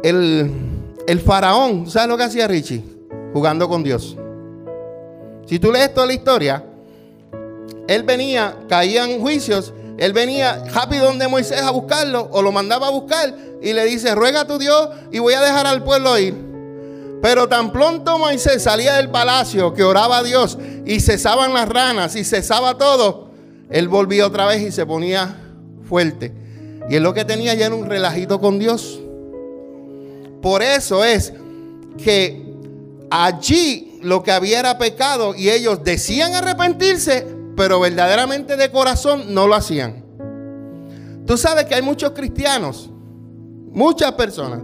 El, 0.03 0.51
el 1.07 1.21
faraón, 1.21 1.89
¿sabes 1.89 2.09
lo 2.09 2.17
que 2.17 2.25
hacía 2.25 2.47
Richie? 2.47 2.83
Jugando 3.33 3.69
con 3.69 3.83
Dios. 3.83 4.17
Si 5.47 5.59
tú 5.59 5.73
lees 5.73 5.93
toda 5.95 6.07
la 6.07 6.13
historia, 6.13 6.65
él 7.89 8.03
venía, 8.03 8.57
caían 8.69 9.21
juicios, 9.21 9.73
él 9.99 10.13
venía 10.13 10.65
rápido 10.73 11.07
donde 11.07 11.29
Moisés 11.29 11.61
a 11.61 11.71
buscarlo 11.71 12.29
o 12.33 12.43
lo 12.43 12.53
mandaba 12.53 12.89
a 12.89 12.91
buscar 12.91 13.35
y 13.61 13.73
le 13.73 13.85
dice, 13.85 14.15
ruega 14.15 14.43
a 14.43 14.47
tu 14.47 14.59
Dios 14.59 14.89
y 15.11 15.19
voy 15.19 15.35
a 15.35 15.41
dejar 15.41 15.67
al 15.67 15.85
pueblo 15.85 16.19
ir. 16.19 16.35
Pero 17.23 17.49
tan 17.49 17.73
pronto 17.73 18.19
Moisés 18.19 18.63
salía 18.65 18.95
del 18.95 19.11
palacio 19.11 19.73
que 19.75 19.85
oraba 19.85 20.19
a 20.19 20.23
Dios 20.23 20.59
y 20.85 21.01
cesaban 21.01 21.55
las 21.55 21.69
ranas 21.69 22.17
y 22.17 22.25
cesaba 22.25 22.77
todo, 22.77 23.31
él 23.71 23.89
volvía 23.89 24.27
otra 24.27 24.47
vez 24.47 24.61
y 24.63 24.73
se 24.73 24.85
ponía 24.85 25.37
fuerte. 25.89 26.33
Y 26.91 26.97
él 26.97 27.03
lo 27.03 27.15
que 27.15 27.25
tenía 27.25 27.55
ya 27.55 27.67
era 27.67 27.75
un 27.75 27.87
relajito 27.87 28.41
con 28.41 28.59
Dios. 28.59 29.01
Por 30.41 30.63
eso 30.63 31.05
es 31.05 31.33
que 32.03 32.43
allí 33.09 34.01
lo 34.03 34.25
que 34.25 34.33
había 34.33 34.59
era 34.59 34.79
pecado 34.79 35.35
y 35.35 35.51
ellos 35.51 35.85
decían 35.85 36.35
arrepentirse, 36.35 37.27
pero 37.63 37.79
verdaderamente 37.79 38.57
de 38.57 38.73
corazón 38.73 39.33
no 39.33 39.47
lo 39.47 39.55
hacían. 39.55 40.03
Tú 41.25 41.37
sabes 41.37 41.67
que 41.67 41.77
hay 41.77 41.83
muchos 41.83 42.11
cristianos, 42.11 42.91
muchas 43.71 44.11
personas, 44.15 44.63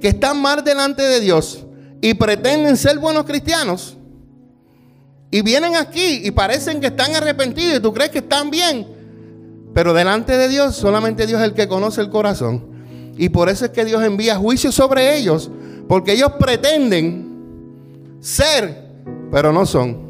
que 0.00 0.06
están 0.06 0.40
mal 0.40 0.62
delante 0.62 1.02
de 1.02 1.18
Dios 1.18 1.66
y 2.00 2.14
pretenden 2.14 2.76
ser 2.76 3.00
buenos 3.00 3.24
cristianos. 3.24 3.96
Y 5.32 5.42
vienen 5.42 5.74
aquí 5.74 6.20
y 6.22 6.30
parecen 6.30 6.80
que 6.80 6.86
están 6.86 7.16
arrepentidos 7.16 7.78
y 7.78 7.80
tú 7.80 7.92
crees 7.92 8.10
que 8.10 8.18
están 8.18 8.48
bien. 8.48 8.86
Pero 9.74 9.92
delante 9.92 10.36
de 10.36 10.46
Dios 10.46 10.76
solamente 10.76 11.26
Dios 11.26 11.40
es 11.40 11.48
el 11.48 11.54
que 11.54 11.66
conoce 11.66 12.00
el 12.00 12.10
corazón. 12.10 12.64
Y 13.18 13.28
por 13.30 13.48
eso 13.48 13.64
es 13.64 13.72
que 13.72 13.84
Dios 13.84 14.04
envía 14.04 14.36
juicio 14.36 14.70
sobre 14.70 15.16
ellos. 15.16 15.50
Porque 15.88 16.12
ellos 16.12 16.30
pretenden 16.38 18.20
ser, 18.20 18.84
pero 19.32 19.52
no 19.52 19.66
son. 19.66 20.09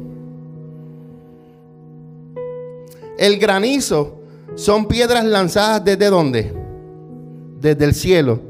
El 3.21 3.37
granizo 3.37 4.19
son 4.55 4.87
piedras 4.87 5.23
lanzadas 5.23 5.85
desde 5.85 6.09
dónde? 6.09 6.51
Desde 7.59 7.85
el 7.85 7.93
cielo. 7.93 8.41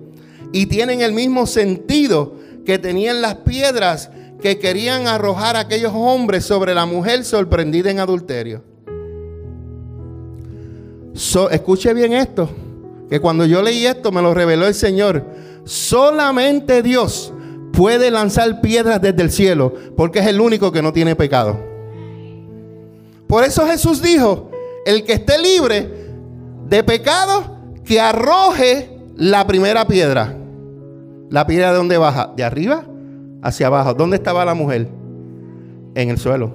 Y 0.53 0.67
tienen 0.67 1.01
el 1.01 1.11
mismo 1.11 1.45
sentido 1.45 2.35
que 2.65 2.79
tenían 2.79 3.21
las 3.21 3.35
piedras 3.35 4.11
que 4.41 4.59
querían 4.59 5.09
arrojar 5.09 5.57
aquellos 5.57 5.91
hombres 5.93 6.45
sobre 6.45 6.73
la 6.73 6.85
mujer 6.85 7.25
sorprendida 7.25 7.91
en 7.91 7.99
adulterio. 7.99 8.63
escuche 11.51 11.93
bien 11.93 12.13
esto, 12.13 12.49
que 13.09 13.19
cuando 13.19 13.45
yo 13.45 13.61
leí 13.61 13.85
esto 13.85 14.13
me 14.13 14.21
lo 14.21 14.33
reveló 14.33 14.67
el 14.67 14.73
Señor. 14.73 15.25
Solamente 15.65 16.81
Dios 16.81 17.33
puede 17.73 18.09
lanzar 18.09 18.61
piedras 18.61 19.01
desde 19.01 19.21
el 19.21 19.31
cielo, 19.31 19.73
porque 19.97 20.19
es 20.19 20.27
el 20.27 20.39
único 20.39 20.71
que 20.71 20.81
no 20.81 20.93
tiene 20.93 21.17
pecado. 21.17 21.59
Por 23.27 23.43
eso 23.43 23.67
Jesús 23.67 24.01
dijo, 24.01 24.50
el 24.85 25.03
que 25.03 25.13
esté 25.13 25.37
libre 25.39 25.89
de 26.67 26.83
pecado, 26.83 27.57
que 27.83 27.99
arroje 27.99 28.89
la 29.15 29.45
primera 29.45 29.85
piedra. 29.85 30.37
¿La 31.29 31.45
piedra 31.47 31.71
de 31.71 31.77
dónde 31.77 31.97
baja? 31.97 32.31
¿De 32.35 32.43
arriba 32.43 32.85
hacia 33.41 33.67
abajo? 33.67 33.93
¿Dónde 33.93 34.17
estaba 34.17 34.43
la 34.45 34.53
mujer? 34.53 34.87
En 35.95 36.09
el 36.09 36.17
suelo. 36.17 36.53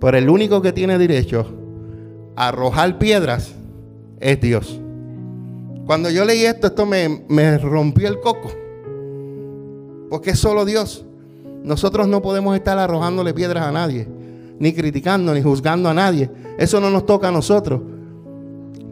Pero 0.00 0.16
el 0.16 0.28
único 0.28 0.62
que 0.62 0.72
tiene 0.72 0.98
derecho 0.98 1.46
a 2.36 2.48
arrojar 2.48 2.98
piedras 2.98 3.54
es 4.20 4.40
Dios. 4.40 4.80
Cuando 5.86 6.10
yo 6.10 6.24
leí 6.24 6.44
esto, 6.44 6.66
esto 6.66 6.86
me, 6.86 7.24
me 7.28 7.58
rompió 7.58 8.08
el 8.08 8.20
coco. 8.20 8.50
Porque 10.10 10.30
es 10.30 10.38
solo 10.38 10.64
Dios. 10.64 11.04
Nosotros 11.62 12.06
no 12.08 12.22
podemos 12.22 12.54
estar 12.56 12.78
arrojándole 12.78 13.34
piedras 13.34 13.66
a 13.66 13.72
nadie, 13.72 14.06
ni 14.58 14.72
criticando, 14.72 15.34
ni 15.34 15.42
juzgando 15.42 15.88
a 15.88 15.94
nadie. 15.94 16.30
Eso 16.58 16.80
no 16.80 16.90
nos 16.90 17.06
toca 17.06 17.28
a 17.28 17.32
nosotros. 17.32 17.80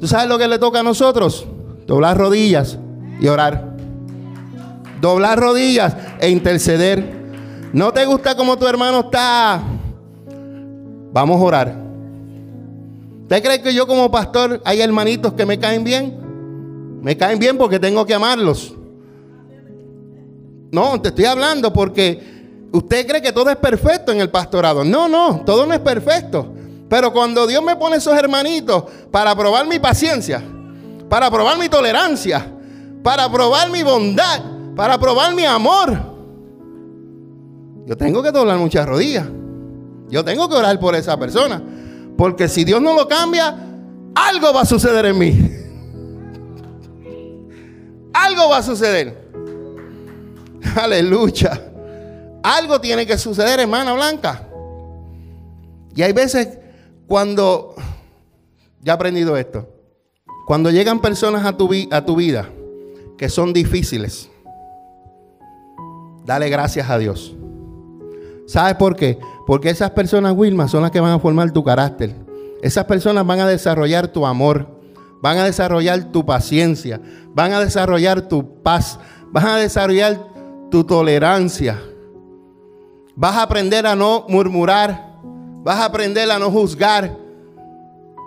¿Tú 0.00 0.06
sabes 0.06 0.28
lo 0.28 0.38
que 0.38 0.48
le 0.48 0.58
toca 0.58 0.80
a 0.80 0.82
nosotros? 0.82 1.46
Doblar 1.86 2.16
rodillas 2.16 2.78
y 3.20 3.28
orar. 3.28 3.76
Doblar 5.00 5.38
rodillas 5.38 5.96
e 6.20 6.30
interceder. 6.30 7.24
¿No 7.72 7.92
te 7.92 8.04
gusta 8.04 8.36
cómo 8.36 8.56
tu 8.56 8.66
hermano 8.66 9.00
está? 9.00 9.62
Vamos 11.12 11.40
a 11.40 11.44
orar. 11.44 11.84
¿Usted 13.22 13.42
cree 13.42 13.62
que 13.62 13.72
yo 13.74 13.86
como 13.86 14.10
pastor 14.10 14.60
hay 14.64 14.80
hermanitos 14.80 15.32
que 15.32 15.46
me 15.46 15.58
caen 15.58 15.84
bien? 15.84 16.18
Me 17.02 17.16
caen 17.16 17.38
bien 17.38 17.56
porque 17.56 17.78
tengo 17.78 18.04
que 18.04 18.14
amarlos. 18.14 18.74
No, 20.72 21.00
te 21.00 21.10
estoy 21.10 21.24
hablando 21.26 21.72
porque 21.72 22.33
usted 22.74 23.06
cree 23.06 23.22
que 23.22 23.32
todo 23.32 23.50
es 23.50 23.56
perfecto 23.56 24.10
en 24.10 24.20
el 24.20 24.30
pastorado. 24.30 24.84
No, 24.84 25.08
no, 25.08 25.42
todo 25.46 25.64
no 25.64 25.74
es 25.74 25.80
perfecto. 25.80 26.52
Pero 26.88 27.12
cuando 27.12 27.46
Dios 27.46 27.62
me 27.62 27.76
pone 27.76 27.96
esos 27.96 28.16
hermanitos 28.16 28.84
para 29.10 29.34
probar 29.36 29.66
mi 29.66 29.78
paciencia, 29.78 30.42
para 31.08 31.30
probar 31.30 31.56
mi 31.58 31.68
tolerancia, 31.68 32.52
para 33.02 33.30
probar 33.30 33.70
mi 33.70 33.82
bondad, 33.82 34.42
para 34.74 34.98
probar 34.98 35.34
mi 35.34 35.44
amor, 35.44 35.96
yo 37.86 37.96
tengo 37.96 38.22
que 38.22 38.32
doblar 38.32 38.58
muchas 38.58 38.86
rodillas. 38.86 39.26
Yo 40.08 40.24
tengo 40.24 40.48
que 40.48 40.56
orar 40.56 40.78
por 40.80 40.94
esa 40.94 41.16
persona. 41.16 41.62
Porque 42.18 42.48
si 42.48 42.64
Dios 42.64 42.82
no 42.82 42.94
lo 42.94 43.06
cambia, 43.06 43.56
algo 44.14 44.52
va 44.52 44.62
a 44.62 44.66
suceder 44.66 45.06
en 45.06 45.18
mí. 45.18 45.50
algo 48.12 48.48
va 48.48 48.58
a 48.58 48.62
suceder. 48.62 49.30
Aleluya. 50.76 51.73
Algo 52.44 52.78
tiene 52.78 53.06
que 53.06 53.16
suceder, 53.16 53.58
hermana 53.58 53.94
Blanca. 53.94 54.46
Y 55.96 56.02
hay 56.02 56.12
veces 56.12 56.58
cuando, 57.06 57.74
ya 58.82 58.92
he 58.92 58.94
aprendido 58.94 59.38
esto, 59.38 59.66
cuando 60.46 60.70
llegan 60.70 61.00
personas 61.00 61.46
a 61.46 61.56
tu, 61.56 61.68
vida 62.16 62.50
que 63.16 63.30
son 63.30 63.54
difíciles, 63.54 64.28
dale 66.26 66.50
gracias 66.50 66.90
a 66.90 66.98
Dios. 66.98 67.34
¿Sabes 68.46 68.74
por 68.74 68.94
qué? 68.94 69.18
Porque 69.46 69.70
esas 69.70 69.92
personas, 69.92 70.34
Wilma, 70.36 70.68
son 70.68 70.82
las 70.82 70.90
que 70.90 71.00
van 71.00 71.12
a 71.12 71.18
formar 71.18 71.50
tu 71.50 71.64
carácter. 71.64 72.14
Esas 72.60 72.84
personas 72.84 73.26
van 73.26 73.40
a 73.40 73.48
desarrollar 73.48 74.08
tu 74.08 74.26
amor, 74.26 74.68
van 75.22 75.38
a 75.38 75.44
desarrollar 75.46 76.12
tu 76.12 76.26
paciencia, 76.26 77.00
van 77.28 77.54
a 77.54 77.60
desarrollar 77.60 78.28
tu 78.28 78.62
paz, 78.62 78.98
van 79.32 79.46
a 79.46 79.56
desarrollar 79.56 80.20
tu 80.70 80.84
tolerancia. 80.84 81.80
Vas 83.16 83.36
a 83.36 83.42
aprender 83.42 83.86
a 83.86 83.94
no 83.94 84.24
murmurar, 84.28 85.14
vas 85.62 85.78
a 85.78 85.84
aprender 85.84 86.30
a 86.30 86.38
no 86.38 86.50
juzgar. 86.50 87.16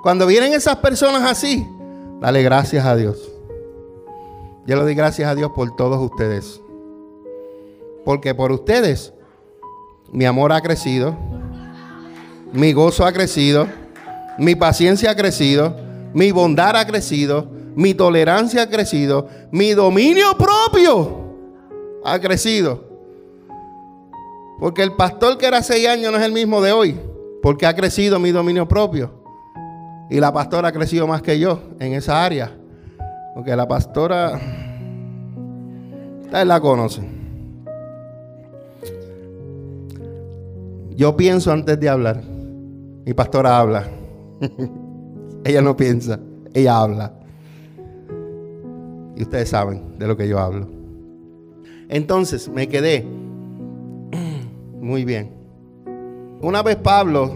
Cuando 0.01 0.25
vienen 0.25 0.53
esas 0.53 0.77
personas 0.77 1.29
así, 1.29 1.67
dale 2.21 2.41
gracias 2.41 2.85
a 2.85 2.95
Dios. 2.95 3.17
Yo 4.65 4.75
le 4.75 4.83
doy 4.83 4.95
gracias 4.95 5.29
a 5.29 5.35
Dios 5.35 5.51
por 5.53 5.75
todos 5.75 5.99
ustedes. 6.01 6.61
Porque 8.05 8.33
por 8.33 8.51
ustedes 8.51 9.13
mi 10.11 10.25
amor 10.25 10.53
ha 10.53 10.61
crecido, 10.61 11.15
mi 12.53 12.71
gozo 12.71 13.05
ha 13.05 13.11
crecido, 13.11 13.67
mi 14.37 14.55
paciencia 14.55 15.11
ha 15.11 15.15
crecido, 15.15 15.75
mi 16.13 16.31
bondad 16.31 16.77
ha 16.77 16.87
crecido, 16.87 17.49
mi 17.75 17.93
tolerancia 17.93 18.63
ha 18.63 18.69
crecido, 18.69 19.27
mi 19.51 19.71
dominio 19.71 20.37
propio 20.37 21.25
ha 22.05 22.19
crecido. 22.19 22.86
Porque 24.59 24.81
el 24.81 24.93
pastor 24.93 25.37
que 25.37 25.45
era 25.45 25.61
seis 25.61 25.87
años 25.87 26.11
no 26.11 26.17
es 26.17 26.25
el 26.25 26.31
mismo 26.31 26.61
de 26.61 26.71
hoy, 26.71 26.99
porque 27.41 27.65
ha 27.65 27.75
crecido 27.75 28.19
mi 28.19 28.31
dominio 28.31 28.67
propio. 28.67 29.11
Y 30.09 30.19
la 30.19 30.33
pastora 30.33 30.69
ha 30.69 30.71
crecido 30.71 31.05
más 31.05 31.21
que 31.21 31.37
yo 31.37 31.61
en 31.79 31.93
esa 31.93 32.23
área. 32.23 32.51
Porque 33.35 33.55
la 33.55 33.67
pastora, 33.67 34.39
ustedes 36.23 36.47
la 36.47 36.59
conocen. 36.59 37.17
Yo 40.95 41.15
pienso 41.15 41.51
antes 41.51 41.79
de 41.79 41.89
hablar. 41.89 42.23
Mi 43.05 43.13
pastora 43.13 43.59
habla. 43.59 43.87
ella 45.43 45.61
no 45.61 45.77
piensa, 45.77 46.19
ella 46.53 46.79
habla. 46.79 47.13
Y 49.15 49.21
ustedes 49.21 49.49
saben 49.49 49.99
de 49.99 50.07
lo 50.07 50.17
que 50.17 50.27
yo 50.27 50.39
hablo. 50.39 50.67
Entonces 51.89 52.49
me 52.49 52.67
quedé 52.67 53.05
muy 54.87 55.05
bien. 55.05 55.31
Una 56.41 56.63
vez 56.63 56.77
Pablo 56.77 57.35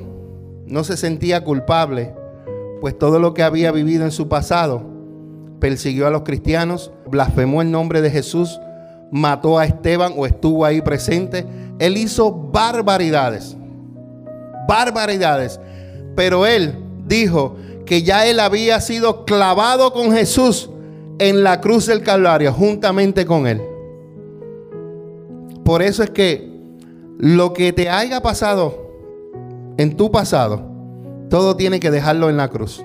no 0.65 0.83
se 0.83 0.97
sentía 0.97 1.43
culpable, 1.43 2.15
pues 2.79 2.97
todo 2.97 3.19
lo 3.19 3.33
que 3.33 3.43
había 3.43 3.71
vivido 3.71 4.05
en 4.05 4.11
su 4.11 4.27
pasado, 4.29 4.83
persiguió 5.59 6.07
a 6.07 6.11
los 6.11 6.23
cristianos, 6.23 6.91
blasfemó 7.09 7.61
el 7.61 7.69
nombre 7.69 8.01
de 8.01 8.09
Jesús, 8.09 8.59
mató 9.11 9.59
a 9.59 9.65
Esteban 9.65 10.13
o 10.15 10.25
estuvo 10.25 10.65
ahí 10.65 10.81
presente 10.81 11.45
él 11.81 11.97
hizo 11.97 12.31
barbaridades. 12.31 13.57
Barbaridades. 14.67 15.59
Pero 16.15 16.45
él 16.45 16.75
dijo 17.07 17.55
que 17.87 18.03
ya 18.03 18.27
él 18.27 18.39
había 18.39 18.79
sido 18.81 19.25
clavado 19.25 19.91
con 19.91 20.11
Jesús 20.11 20.69
en 21.17 21.43
la 21.43 21.59
cruz 21.59 21.87
del 21.87 22.03
Calvario, 22.03 22.53
juntamente 22.53 23.25
con 23.25 23.47
él. 23.47 23.63
Por 25.65 25.81
eso 25.81 26.03
es 26.03 26.11
que 26.11 26.50
lo 27.21 27.53
que 27.53 27.71
te 27.71 27.87
haya 27.87 28.21
pasado 28.23 28.89
en 29.77 29.95
tu 29.95 30.09
pasado, 30.09 30.65
todo 31.29 31.55
tiene 31.55 31.79
que 31.79 31.91
dejarlo 31.91 32.31
en 32.31 32.37
la 32.37 32.47
cruz. 32.47 32.83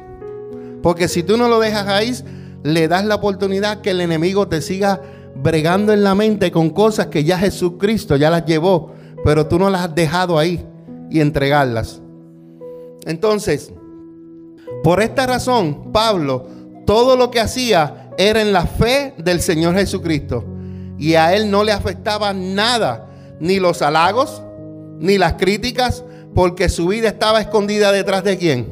Porque 0.83 1.09
si 1.09 1.22
tú 1.22 1.38
no 1.38 1.49
lo 1.49 1.59
dejas 1.59 1.88
ahí, 1.88 2.14
le 2.62 2.87
das 2.87 3.07
la 3.07 3.14
oportunidad 3.14 3.81
que 3.81 3.90
el 3.90 4.01
enemigo 4.03 4.46
te 4.46 4.61
siga 4.61 5.01
bregando 5.35 5.94
en 5.94 6.05
la 6.05 6.14
mente 6.14 6.53
con 6.53 6.68
cosas 6.68 7.07
que 7.07 7.25
ya 7.25 7.38
Jesucristo 7.38 8.16
ya 8.16 8.29
las 8.29 8.44
llevó, 8.44 8.92
pero 9.25 9.46
tú 9.46 9.59
no 9.59 9.70
las 9.70 9.81
has 9.81 9.94
dejado 9.94 10.38
ahí 10.38 10.64
y 11.11 11.20
entregarlas. 11.20 12.03
Entonces, 13.07 13.72
por 14.83 15.01
esta 15.01 15.27
razón, 15.27 15.92
Pablo, 15.92 16.46
todo 16.85 17.16
lo 17.16 17.31
que 17.31 17.40
hacía 17.40 18.11
era 18.18 18.42
en 18.42 18.53
la 18.53 18.66
fe 18.66 19.14
del 19.16 19.40
Señor 19.40 19.75
Jesucristo. 19.77 20.44
Y 20.99 21.14
a 21.14 21.35
él 21.35 21.51
no 21.51 21.64
le 21.64 21.72
afectaba 21.72 22.35
nada, 22.35 23.05
ni 23.40 23.59
los 23.59 23.83
halagos, 23.83 24.42
ni 24.99 25.18
las 25.18 25.35
críticas, 25.35 26.05
porque 26.35 26.68
su 26.68 26.88
vida 26.88 27.09
estaba 27.09 27.40
escondida 27.40 27.92
detrás 27.92 28.25
de 28.25 28.37
quién. 28.37 28.66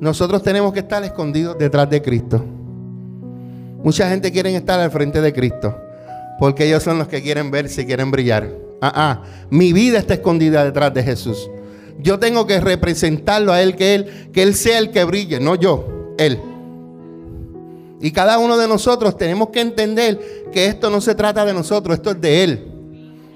Nosotros 0.00 0.42
tenemos 0.42 0.72
que 0.72 0.80
estar 0.80 1.02
escondidos 1.04 1.56
detrás 1.58 1.88
de 1.88 2.02
Cristo. 2.02 2.44
Mucha 3.82 4.08
gente 4.08 4.30
quiere 4.32 4.54
estar 4.54 4.78
al 4.78 4.90
frente 4.90 5.20
de 5.20 5.32
Cristo. 5.32 5.74
Porque 6.38 6.66
ellos 6.66 6.82
son 6.82 6.98
los 6.98 7.08
que 7.08 7.22
quieren 7.22 7.50
ver 7.50 7.68
si 7.68 7.86
quieren 7.86 8.10
brillar. 8.10 8.50
Ah, 8.80 8.92
ah, 8.94 9.22
mi 9.50 9.72
vida 9.72 9.98
está 9.98 10.14
escondida 10.14 10.64
detrás 10.64 10.92
de 10.92 11.02
Jesús. 11.02 11.50
Yo 11.98 12.18
tengo 12.18 12.46
que 12.46 12.60
representarlo 12.60 13.52
a 13.52 13.62
Él, 13.62 13.74
que 13.74 13.94
Él, 13.94 14.30
que 14.32 14.42
Él 14.42 14.54
sea 14.54 14.78
el 14.78 14.90
que 14.90 15.04
brille, 15.04 15.40
no 15.40 15.54
yo, 15.54 16.14
Él. 16.18 16.38
Y 18.06 18.12
cada 18.12 18.38
uno 18.38 18.56
de 18.56 18.68
nosotros 18.68 19.18
tenemos 19.18 19.48
que 19.48 19.60
entender 19.60 20.44
que 20.52 20.66
esto 20.66 20.90
no 20.90 21.00
se 21.00 21.16
trata 21.16 21.44
de 21.44 21.52
nosotros, 21.52 21.96
esto 21.96 22.12
es 22.12 22.20
de 22.20 22.44
Él. 22.44 22.72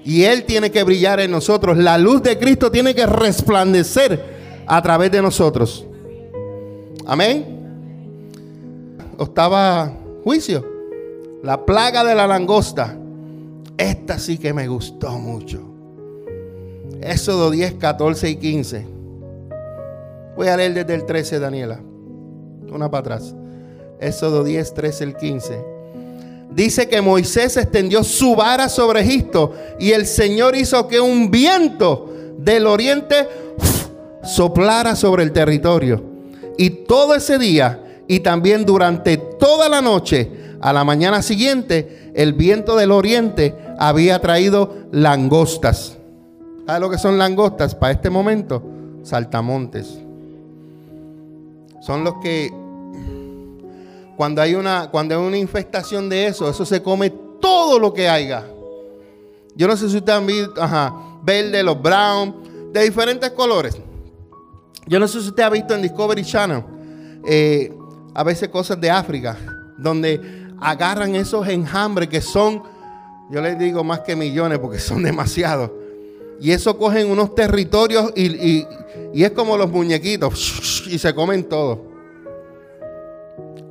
Y 0.05 0.23
Él 0.23 0.45
tiene 0.45 0.71
que 0.71 0.81
brillar 0.83 1.19
en 1.19 1.29
nosotros. 1.29 1.77
La 1.77 1.97
luz 1.97 2.23
de 2.23 2.39
Cristo 2.39 2.71
tiene 2.71 2.95
que 2.95 3.05
resplandecer 3.05 4.63
a 4.65 4.81
través 4.81 5.11
de 5.11 5.21
nosotros. 5.21 5.85
Amén. 7.05 7.45
Octava 9.17 9.91
juicio. 10.23 10.65
La 11.43 11.65
plaga 11.65 12.05
de 12.05 12.15
la 12.15 12.25
langosta. 12.25 12.97
Esta 13.77 14.19
sí 14.19 14.37
que 14.37 14.53
me 14.53 14.69
gustó 14.69 15.19
mucho. 15.19 15.59
Éxodo 17.01 17.51
10, 17.51 17.73
14 17.73 18.29
y 18.29 18.35
15. 18.37 18.87
Voy 20.37 20.47
a 20.47 20.55
leer 20.55 20.73
desde 20.73 20.95
el 20.95 21.05
13, 21.05 21.39
Daniela. 21.39 21.81
Una 22.71 22.89
para 22.89 23.15
atrás. 23.15 23.35
Éxodo 24.01 24.43
10, 24.43 24.73
13, 24.73 25.03
el 25.03 25.15
15. 25.15 25.65
Dice 26.53 26.89
que 26.89 27.01
Moisés 27.01 27.55
extendió 27.55 28.03
su 28.03 28.35
vara 28.35 28.67
sobre 28.67 29.01
Egipto 29.01 29.53
y 29.79 29.91
el 29.91 30.05
Señor 30.05 30.55
hizo 30.55 30.87
que 30.87 30.99
un 30.99 31.31
viento 31.31 32.11
del 32.37 32.67
oriente 32.67 33.27
soplara 34.23 34.95
sobre 34.95 35.23
el 35.23 35.31
territorio. 35.31 36.03
Y 36.57 36.69
todo 36.71 37.15
ese 37.15 37.37
día 37.37 37.79
y 38.07 38.19
también 38.19 38.65
durante 38.65 39.17
toda 39.17 39.69
la 39.69 39.81
noche, 39.81 40.29
a 40.59 40.73
la 40.73 40.83
mañana 40.83 41.21
siguiente, 41.21 42.11
el 42.13 42.33
viento 42.33 42.75
del 42.75 42.91
oriente 42.91 43.55
había 43.79 44.19
traído 44.19 44.75
langostas. 44.91 45.97
¿Sabes 46.65 46.81
lo 46.81 46.89
que 46.89 46.97
son 46.97 47.17
langostas 47.17 47.73
para 47.73 47.93
este 47.93 48.09
momento? 48.09 48.61
Saltamontes. 49.03 49.97
Son 51.81 52.03
los 52.03 52.15
que 52.21 52.51
cuando 54.21 54.39
hay 54.39 54.53
una 54.53 54.87
cuando 54.91 55.19
hay 55.19 55.25
una 55.25 55.37
infestación 55.39 56.07
de 56.07 56.27
eso, 56.27 56.47
eso 56.47 56.63
se 56.63 56.83
come 56.83 57.11
todo 57.41 57.79
lo 57.79 57.91
que 57.91 58.07
haya. 58.07 58.45
Yo 59.55 59.67
no 59.67 59.75
sé 59.75 59.89
si 59.89 59.97
ustedes 59.97 60.19
han 60.19 60.27
visto, 60.27 60.61
ajá, 60.61 60.93
verde, 61.23 61.63
los 61.63 61.81
brown, 61.81 62.71
de 62.71 62.83
diferentes 62.83 63.31
colores. 63.31 63.75
Yo 64.85 64.99
no 64.99 65.07
sé 65.07 65.21
si 65.21 65.29
usted 65.29 65.41
ha 65.41 65.49
visto 65.49 65.73
en 65.73 65.81
Discovery 65.81 66.23
Channel 66.23 66.63
eh, 67.25 67.73
a 68.13 68.23
veces 68.23 68.49
cosas 68.49 68.79
de 68.79 68.91
África, 68.91 69.39
donde 69.79 70.21
agarran 70.59 71.15
esos 71.15 71.47
enjambres 71.47 72.07
que 72.07 72.21
son, 72.21 72.61
yo 73.31 73.41
les 73.41 73.57
digo 73.57 73.83
más 73.83 74.01
que 74.01 74.15
millones 74.15 74.59
porque 74.59 74.77
son 74.77 75.01
demasiados. 75.11 75.71
Y 76.39 76.51
eso 76.51 76.77
cogen 76.77 77.09
unos 77.09 77.33
territorios 77.33 78.13
y, 78.15 78.67
es 79.15 79.31
como 79.31 79.57
los 79.57 79.71
muñequitos 79.71 80.83
y 80.91 80.99
se 80.99 81.11
comen 81.15 81.43
todo. 81.45 81.89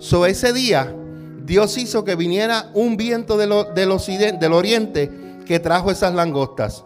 So 0.00 0.26
ese 0.26 0.52
día 0.52 0.92
Dios 1.44 1.76
hizo 1.78 2.04
que 2.04 2.16
viniera 2.16 2.70
un 2.74 2.96
viento 2.96 3.36
del, 3.36 3.52
occidente, 3.90 4.38
del 4.38 4.52
oriente 4.54 5.10
que 5.46 5.60
trajo 5.60 5.90
esas 5.90 6.14
langostas. 6.14 6.84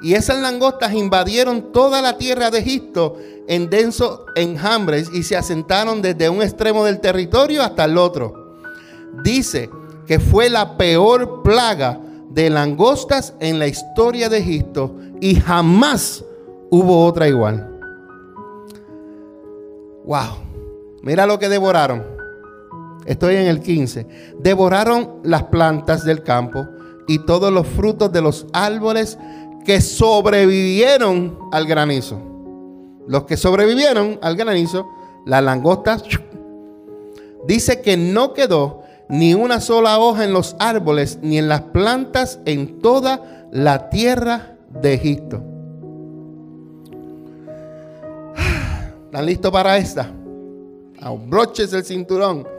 Y 0.00 0.14
esas 0.14 0.40
langostas 0.40 0.92
invadieron 0.92 1.72
toda 1.72 2.00
la 2.02 2.18
tierra 2.18 2.50
de 2.50 2.58
Egipto 2.58 3.16
en 3.48 3.68
densos 3.68 4.20
enjambres 4.34 5.10
y 5.12 5.22
se 5.22 5.36
asentaron 5.36 6.02
desde 6.02 6.28
un 6.28 6.42
extremo 6.42 6.84
del 6.84 7.00
territorio 7.00 7.62
hasta 7.62 7.84
el 7.84 7.98
otro. 7.98 8.58
Dice 9.24 9.70
que 10.06 10.20
fue 10.20 10.50
la 10.50 10.76
peor 10.76 11.42
plaga 11.42 11.98
de 12.30 12.50
langostas 12.50 13.34
en 13.40 13.58
la 13.58 13.66
historia 13.66 14.28
de 14.28 14.38
Egipto 14.38 14.94
y 15.20 15.36
jamás 15.36 16.22
hubo 16.70 17.06
otra 17.06 17.26
igual. 17.26 17.72
Wow, 20.04 20.36
mira 21.02 21.26
lo 21.26 21.38
que 21.38 21.48
devoraron. 21.48 22.15
Estoy 23.06 23.36
en 23.36 23.46
el 23.46 23.60
15. 23.60 24.06
Devoraron 24.40 25.20
las 25.22 25.44
plantas 25.44 26.04
del 26.04 26.22
campo 26.22 26.66
y 27.06 27.24
todos 27.24 27.52
los 27.52 27.66
frutos 27.66 28.12
de 28.12 28.20
los 28.20 28.46
árboles 28.52 29.18
que 29.64 29.80
sobrevivieron 29.80 31.38
al 31.52 31.66
granizo. 31.66 32.20
Los 33.06 33.24
que 33.24 33.36
sobrevivieron 33.36 34.18
al 34.22 34.36
granizo, 34.36 34.86
las 35.24 35.42
langostas, 35.42 36.02
dice 37.46 37.80
que 37.80 37.96
no 37.96 38.32
quedó 38.32 38.82
ni 39.08 39.34
una 39.34 39.60
sola 39.60 39.98
hoja 39.98 40.24
en 40.24 40.32
los 40.32 40.56
árboles 40.58 41.18
ni 41.22 41.38
en 41.38 41.48
las 41.48 41.62
plantas 41.62 42.40
en 42.44 42.80
toda 42.80 43.48
la 43.52 43.88
tierra 43.90 44.56
de 44.70 44.94
Egipto. 44.94 45.42
¿Están 49.04 49.26
listos 49.26 49.52
para 49.52 49.76
esta? 49.76 50.10
Abroches 51.00 51.72
el 51.72 51.84
cinturón. 51.84 52.55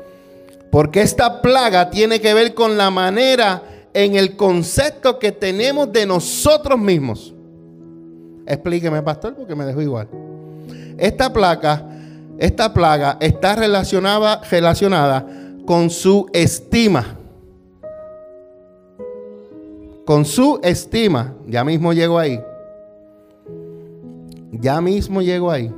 Porque 0.71 1.01
esta 1.01 1.41
plaga 1.41 1.89
tiene 1.89 2.19
que 2.19 2.34
ver 2.34 2.53
con 2.53 2.77
la 2.77 2.91
manera 2.91 3.63
en 3.93 4.15
el 4.15 4.36
concepto 4.36 5.17
que 5.17 5.32
tenemos 5.32 5.91
de 5.91 6.06
nosotros 6.06 6.77
mismos. 6.77 7.34
Explíqueme, 8.45 9.01
pastor, 9.01 9.36
porque 9.36 9.56
me 9.56 9.65
dejó 9.65 9.82
igual. 9.82 10.08
Esta 10.97 11.32
plaga, 11.32 11.86
esta 12.38 12.73
plaga 12.73 13.17
está 13.19 13.56
relacionada, 13.56 14.41
relacionada 14.49 15.25
con 15.65 15.89
su 15.89 16.27
estima. 16.34 17.17
Con 20.06 20.25
su 20.25 20.60
estima. 20.63 21.36
Ya 21.45 21.63
mismo 21.63 21.93
llego 21.93 22.17
ahí. 22.17 22.39
Ya 24.51 24.82
mismo 24.82 25.21
llego 25.21 25.51
ahí. 25.51 25.73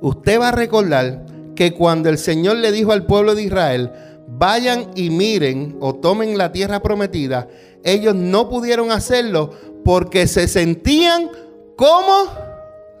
Usted 0.00 0.40
va 0.40 0.48
a 0.48 0.52
recordar 0.52 1.25
que 1.56 1.74
cuando 1.74 2.08
el 2.08 2.18
Señor 2.18 2.58
le 2.58 2.70
dijo 2.70 2.92
al 2.92 3.06
pueblo 3.06 3.34
de 3.34 3.42
Israel, 3.42 3.90
vayan 4.28 4.90
y 4.94 5.10
miren 5.10 5.76
o 5.80 5.94
tomen 5.96 6.38
la 6.38 6.52
tierra 6.52 6.80
prometida, 6.80 7.48
ellos 7.82 8.14
no 8.14 8.48
pudieron 8.48 8.92
hacerlo 8.92 9.50
porque 9.84 10.26
se 10.26 10.46
sentían 10.46 11.30
como 11.76 12.28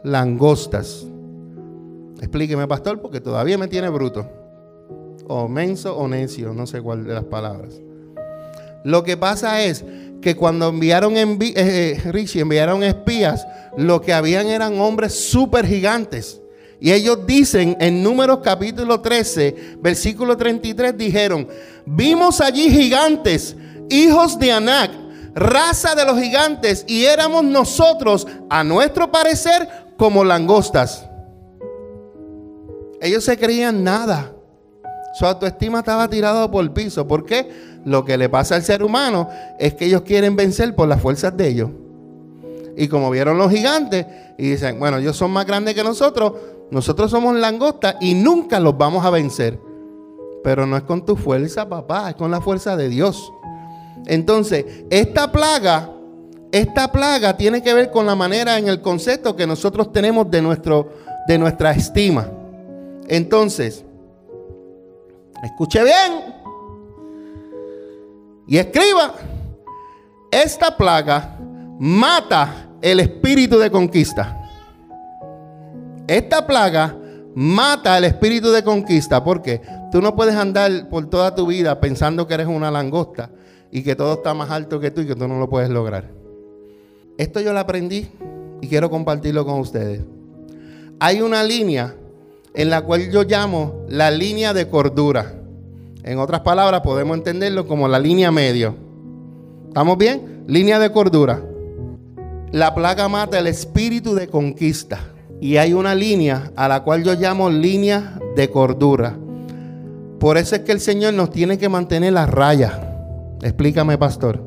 langostas. 0.02 1.06
Explíqueme, 2.20 2.66
pastor, 2.66 3.00
porque 3.00 3.20
todavía 3.20 3.58
me 3.58 3.68
tiene 3.68 3.88
bruto. 3.88 4.28
O 5.28 5.48
menso 5.48 5.96
o 5.96 6.06
necio, 6.08 6.52
no 6.54 6.66
sé 6.66 6.80
cuál 6.80 7.04
de 7.04 7.14
las 7.14 7.24
palabras. 7.24 7.80
Lo 8.84 9.02
que 9.02 9.16
pasa 9.16 9.64
es 9.64 9.84
que 10.22 10.36
cuando 10.36 10.68
enviaron, 10.68 11.16
eh, 11.16 11.38
eh, 11.56 12.00
Richie, 12.12 12.40
enviaron 12.40 12.84
espías, 12.84 13.46
lo 13.76 14.00
que 14.00 14.12
habían 14.12 14.46
eran 14.46 14.78
hombres 14.80 15.12
súper 15.12 15.66
gigantes. 15.66 16.40
Y 16.80 16.92
ellos 16.92 17.26
dicen 17.26 17.76
en 17.80 18.02
Números 18.02 18.40
capítulo 18.42 19.00
13, 19.00 19.78
versículo 19.80 20.36
33, 20.36 20.96
dijeron, 20.96 21.48
vimos 21.86 22.40
allí 22.40 22.70
gigantes, 22.70 23.56
hijos 23.88 24.38
de 24.38 24.52
Anac, 24.52 24.90
raza 25.34 25.94
de 25.94 26.04
los 26.04 26.20
gigantes, 26.20 26.84
y 26.86 27.04
éramos 27.04 27.44
nosotros, 27.44 28.26
a 28.50 28.62
nuestro 28.62 29.10
parecer, 29.10 29.68
como 29.96 30.24
langostas. 30.24 31.08
Ellos 33.00 33.24
se 33.24 33.36
creían 33.38 33.82
nada. 33.82 34.32
Su 35.18 35.24
autoestima 35.24 35.78
estaba 35.78 36.08
tirada 36.08 36.50
por 36.50 36.62
el 36.62 36.72
piso. 36.72 37.06
¿Por 37.06 37.24
qué? 37.24 37.48
Lo 37.84 38.04
que 38.04 38.18
le 38.18 38.28
pasa 38.28 38.56
al 38.56 38.62
ser 38.62 38.82
humano 38.82 39.30
es 39.58 39.74
que 39.74 39.86
ellos 39.86 40.02
quieren 40.02 40.36
vencer 40.36 40.74
por 40.74 40.88
las 40.88 41.00
fuerzas 41.00 41.34
de 41.36 41.48
ellos. 41.48 41.70
Y 42.76 42.88
como 42.88 43.10
vieron 43.10 43.38
los 43.38 43.50
gigantes 43.50 44.06
y 44.36 44.50
dicen, 44.50 44.78
bueno, 44.78 44.98
ellos 44.98 45.16
son 45.16 45.30
más 45.30 45.46
grandes 45.46 45.74
que 45.74 45.82
nosotros, 45.82 46.32
nosotros 46.70 47.10
somos 47.10 47.36
langostas 47.36 47.96
y 48.00 48.14
nunca 48.14 48.58
los 48.60 48.76
vamos 48.76 49.04
a 49.04 49.10
vencer. 49.10 49.60
Pero 50.42 50.66
no 50.66 50.76
es 50.76 50.82
con 50.82 51.04
tu 51.04 51.16
fuerza, 51.16 51.68
papá, 51.68 52.10
es 52.10 52.16
con 52.16 52.30
la 52.30 52.40
fuerza 52.40 52.76
de 52.76 52.88
Dios. 52.88 53.32
Entonces, 54.06 54.64
esta 54.90 55.32
plaga, 55.32 55.90
esta 56.52 56.90
plaga 56.92 57.36
tiene 57.36 57.62
que 57.62 57.74
ver 57.74 57.90
con 57.90 58.06
la 58.06 58.14
manera 58.14 58.58
en 58.58 58.68
el 58.68 58.80
concepto 58.80 59.34
que 59.34 59.46
nosotros 59.46 59.92
tenemos 59.92 60.30
de, 60.30 60.42
nuestro, 60.42 60.92
de 61.26 61.38
nuestra 61.38 61.72
estima. 61.72 62.30
Entonces, 63.08 63.84
escuche 65.42 65.82
bien 65.82 66.34
y 68.46 68.58
escriba, 68.58 69.14
esta 70.30 70.76
plaga 70.76 71.36
mata 71.78 72.68
el 72.80 73.00
espíritu 73.00 73.58
de 73.58 73.70
conquista. 73.70 74.45
Esta 76.08 76.46
plaga 76.46 76.96
mata 77.34 77.98
el 77.98 78.04
espíritu 78.04 78.50
de 78.50 78.62
conquista 78.62 79.24
porque 79.24 79.60
tú 79.90 80.00
no 80.00 80.14
puedes 80.14 80.36
andar 80.36 80.88
por 80.88 81.10
toda 81.10 81.34
tu 81.34 81.46
vida 81.46 81.80
pensando 81.80 82.26
que 82.26 82.34
eres 82.34 82.46
una 82.46 82.70
langosta 82.70 83.30
y 83.72 83.82
que 83.82 83.96
todo 83.96 84.14
está 84.14 84.32
más 84.32 84.50
alto 84.50 84.78
que 84.78 84.90
tú 84.90 85.00
y 85.00 85.06
que 85.06 85.16
tú 85.16 85.26
no 85.26 85.38
lo 85.38 85.48
puedes 85.48 85.68
lograr. 85.68 86.10
Esto 87.18 87.40
yo 87.40 87.52
lo 87.52 87.58
aprendí 87.58 88.08
y 88.60 88.68
quiero 88.68 88.88
compartirlo 88.88 89.44
con 89.44 89.58
ustedes. 89.58 90.02
Hay 91.00 91.20
una 91.20 91.42
línea 91.42 91.94
en 92.54 92.70
la 92.70 92.82
cual 92.82 93.10
yo 93.10 93.24
llamo 93.24 93.84
la 93.88 94.10
línea 94.10 94.54
de 94.54 94.68
cordura. 94.68 95.34
En 96.04 96.18
otras 96.18 96.40
palabras, 96.40 96.82
podemos 96.82 97.16
entenderlo 97.16 97.66
como 97.66 97.88
la 97.88 97.98
línea 97.98 98.30
medio. 98.30 98.76
¿Estamos 99.68 99.98
bien? 99.98 100.44
Línea 100.46 100.78
de 100.78 100.90
cordura. 100.92 101.42
La 102.52 102.74
plaga 102.74 103.08
mata 103.08 103.38
el 103.38 103.48
espíritu 103.48 104.14
de 104.14 104.28
conquista. 104.28 105.00
Y 105.40 105.56
hay 105.58 105.72
una 105.72 105.94
línea 105.94 106.50
a 106.56 106.68
la 106.68 106.82
cual 106.82 107.04
yo 107.04 107.14
llamo 107.14 107.50
línea 107.50 108.18
de 108.36 108.50
cordura. 108.50 109.16
Por 110.18 110.38
eso 110.38 110.56
es 110.56 110.62
que 110.62 110.72
el 110.72 110.80
Señor 110.80 111.14
nos 111.14 111.30
tiene 111.30 111.58
que 111.58 111.68
mantener 111.68 112.12
la 112.12 112.26
raya. 112.26 112.80
Explícame, 113.42 113.98
pastor. 113.98 114.42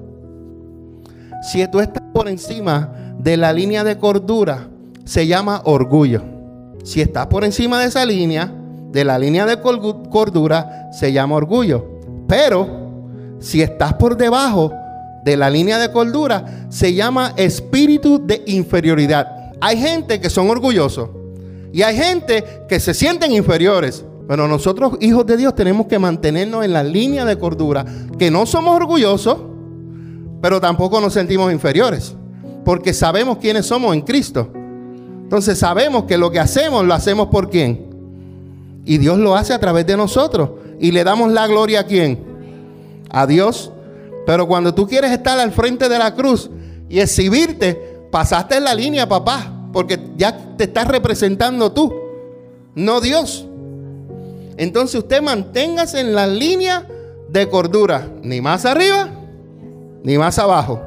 Si 1.52 1.66
tú 1.72 1.80
estás 1.80 2.04
por 2.14 2.28
encima 2.28 3.16
de 3.20 3.38
la 3.38 3.54
línea 3.54 3.84
de 3.84 3.98
cordura, 3.98 4.68
se 5.06 5.28
llama 5.28 5.62
orgullo. 5.66 6.22
Si 6.84 7.02
estás 7.02 7.28
por 7.28 7.44
encima 7.44 7.80
de 7.80 7.88
esa 7.88 8.06
línea, 8.06 8.52
de 8.92 9.06
la 9.06 9.20
línea 9.20 9.46
de 9.46 9.60
cordura, 9.60 10.90
se 10.92 11.14
llama 11.14 11.36
orgullo. 11.36 12.00
Pero 12.28 12.68
si 13.40 13.62
estás 13.62 13.94
por 13.94 14.18
debajo 14.18 14.74
de 15.24 15.38
la 15.38 15.50
línea 15.50 15.78
de 15.78 15.92
cordura, 15.92 16.68
se 16.70 16.94
llama 16.94 17.34
espíritu 17.38 18.26
de 18.26 18.44
inferioridad. 18.48 19.39
Hay 19.62 19.78
gente 19.78 20.20
que 20.20 20.30
son 20.30 20.50
orgullosos. 20.50 21.10
Y 21.72 21.82
hay 21.82 21.96
gente 21.96 22.44
que 22.68 22.80
se 22.80 22.94
sienten 22.94 23.32
inferiores. 23.32 24.06
Pero 24.28 24.48
nosotros, 24.48 24.94
hijos 25.02 25.26
de 25.26 25.38
Dios, 25.38 25.56
tenemos 25.56 25.88
que 25.88 25.98
mantenernos 25.98 26.64
en 26.64 26.74
la 26.74 26.84
línea 26.84 27.26
de 27.26 27.38
cordura, 27.38 27.84
que 28.20 28.30
no 28.30 28.46
somos 28.46 28.76
orgullosos, 28.76 29.38
pero 30.40 30.62
tampoco 30.62 31.02
nos 31.02 31.14
sentimos 31.14 31.52
inferiores, 31.52 32.16
porque 32.64 32.94
sabemos 32.94 33.40
quiénes 33.40 33.66
somos 33.66 33.94
en 33.96 34.02
Cristo. 34.02 34.52
Entonces 35.24 35.58
sabemos 35.58 36.04
que 36.04 36.18
lo 36.18 36.30
que 36.30 36.40
hacemos 36.40 36.86
lo 36.86 36.94
hacemos 36.94 37.28
por 37.28 37.50
quién. 37.50 37.88
Y 38.86 38.98
Dios 39.00 39.18
lo 39.18 39.36
hace 39.36 39.54
a 39.54 39.60
través 39.60 39.86
de 39.86 39.98
nosotros. 39.98 40.52
Y 40.80 40.92
le 40.92 41.04
damos 41.04 41.32
la 41.32 41.48
gloria 41.48 41.82
a 41.82 41.84
quién. 41.84 42.24
A 43.10 43.28
Dios. 43.28 43.72
Pero 44.26 44.48
cuando 44.48 44.74
tú 44.74 44.88
quieres 44.88 45.12
estar 45.12 45.40
al 45.40 45.52
frente 45.52 45.90
de 45.90 45.98
la 45.98 46.14
cruz 46.14 46.50
y 46.88 47.00
exhibirte, 47.00 47.89
pasaste 48.12 48.58
en 48.58 48.64
la 48.64 48.74
línea, 48.74 49.08
papá. 49.08 49.56
Porque 49.72 50.00
ya 50.18 50.56
te 50.58 50.64
estás 50.64 50.88
representando 50.88 51.72
tú, 51.72 51.94
no 52.76 53.02
Dios. 53.02 53.48
Entonces 54.58 54.96
usted 54.96 55.22
manténgase 55.22 56.00
en 56.00 56.16
la 56.16 56.28
línea 56.28 56.88
de 57.30 57.48
cordura, 57.48 58.10
ni 58.24 58.42
más 58.42 58.66
arriba, 58.66 59.10
ni 60.04 60.18
más 60.18 60.40
abajo. 60.40 60.82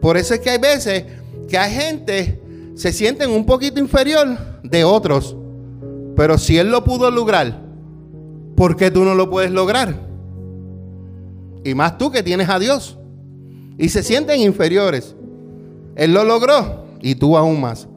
Por 0.00 0.16
eso 0.16 0.34
es 0.34 0.40
que 0.40 0.50
hay 0.50 0.58
veces 0.58 1.04
que 1.48 1.58
hay 1.58 1.72
gente 1.72 2.40
se 2.78 2.92
sienten 2.92 3.30
un 3.30 3.44
poquito 3.44 3.80
inferior 3.80 4.38
de 4.62 4.84
otros. 4.84 5.36
Pero 6.14 6.38
si 6.38 6.58
él 6.58 6.70
lo 6.70 6.84
pudo 6.84 7.10
lograr, 7.10 7.60
¿por 8.54 8.76
qué 8.76 8.90
tú 8.90 9.04
no 9.04 9.16
lo 9.16 9.28
puedes 9.28 9.50
lograr? 9.50 9.94
Y 11.64 11.74
más 11.74 11.98
tú 11.98 12.12
que 12.12 12.22
tienes 12.22 12.48
a 12.48 12.58
Dios. 12.60 12.96
Y 13.78 13.88
se 13.88 14.04
sienten 14.04 14.40
inferiores. 14.40 15.16
Él 15.98 16.14
lo 16.14 16.24
logró 16.24 16.84
y 17.02 17.16
tú 17.16 17.36
aún 17.36 17.60
más. 17.60 17.88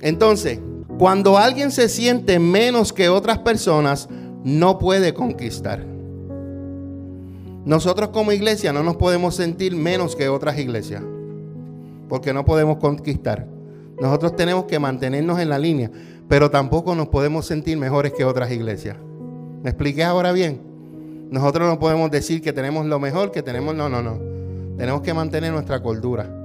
Entonces, 0.00 0.58
cuando 0.98 1.36
alguien 1.36 1.70
se 1.70 1.88
siente 1.88 2.38
menos 2.38 2.92
que 2.92 3.10
otras 3.10 3.38
personas, 3.38 4.08
no 4.42 4.78
puede 4.78 5.12
conquistar. 5.12 5.84
Nosotros 7.66 8.08
como 8.08 8.32
iglesia 8.32 8.72
no 8.72 8.82
nos 8.82 8.96
podemos 8.96 9.34
sentir 9.34 9.76
menos 9.76 10.16
que 10.16 10.30
otras 10.30 10.58
iglesias, 10.58 11.02
porque 12.08 12.32
no 12.32 12.46
podemos 12.46 12.78
conquistar. 12.78 13.46
Nosotros 14.00 14.34
tenemos 14.34 14.64
que 14.64 14.78
mantenernos 14.78 15.38
en 15.38 15.50
la 15.50 15.58
línea, 15.58 15.90
pero 16.28 16.50
tampoco 16.50 16.94
nos 16.94 17.08
podemos 17.08 17.44
sentir 17.44 17.76
mejores 17.76 18.14
que 18.14 18.24
otras 18.24 18.50
iglesias. 18.50 18.96
¿Me 19.62 19.68
expliqué 19.68 20.02
ahora 20.02 20.32
bien? 20.32 20.62
Nosotros 21.30 21.68
no 21.68 21.78
podemos 21.78 22.10
decir 22.10 22.40
que 22.40 22.54
tenemos 22.54 22.86
lo 22.86 22.98
mejor, 22.98 23.32
que 23.32 23.42
tenemos... 23.42 23.74
No, 23.74 23.90
no, 23.90 24.02
no. 24.02 24.18
Tenemos 24.78 25.02
que 25.02 25.12
mantener 25.12 25.52
nuestra 25.52 25.82
cordura. 25.82 26.37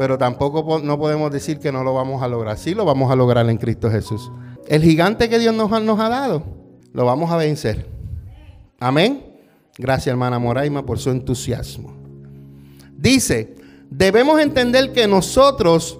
Pero 0.00 0.16
tampoco 0.16 0.80
no 0.82 0.98
podemos 0.98 1.30
decir 1.30 1.58
que 1.58 1.70
no 1.70 1.84
lo 1.84 1.92
vamos 1.92 2.22
a 2.22 2.26
lograr. 2.26 2.56
Sí 2.56 2.72
lo 2.72 2.86
vamos 2.86 3.12
a 3.12 3.16
lograr 3.16 3.46
en 3.50 3.58
Cristo 3.58 3.90
Jesús. 3.90 4.32
El 4.66 4.80
gigante 4.80 5.28
que 5.28 5.38
Dios 5.38 5.54
nos 5.54 5.70
nos 5.82 6.00
ha 6.00 6.08
dado, 6.08 6.42
lo 6.94 7.04
vamos 7.04 7.30
a 7.30 7.36
vencer. 7.36 7.86
Amén. 8.78 9.22
Gracias, 9.76 10.06
hermana 10.06 10.38
Moraima, 10.38 10.86
por 10.86 10.98
su 10.98 11.10
entusiasmo. 11.10 11.92
Dice, 12.96 13.56
debemos 13.90 14.40
entender 14.40 14.94
que 14.94 15.06
nosotros 15.06 15.98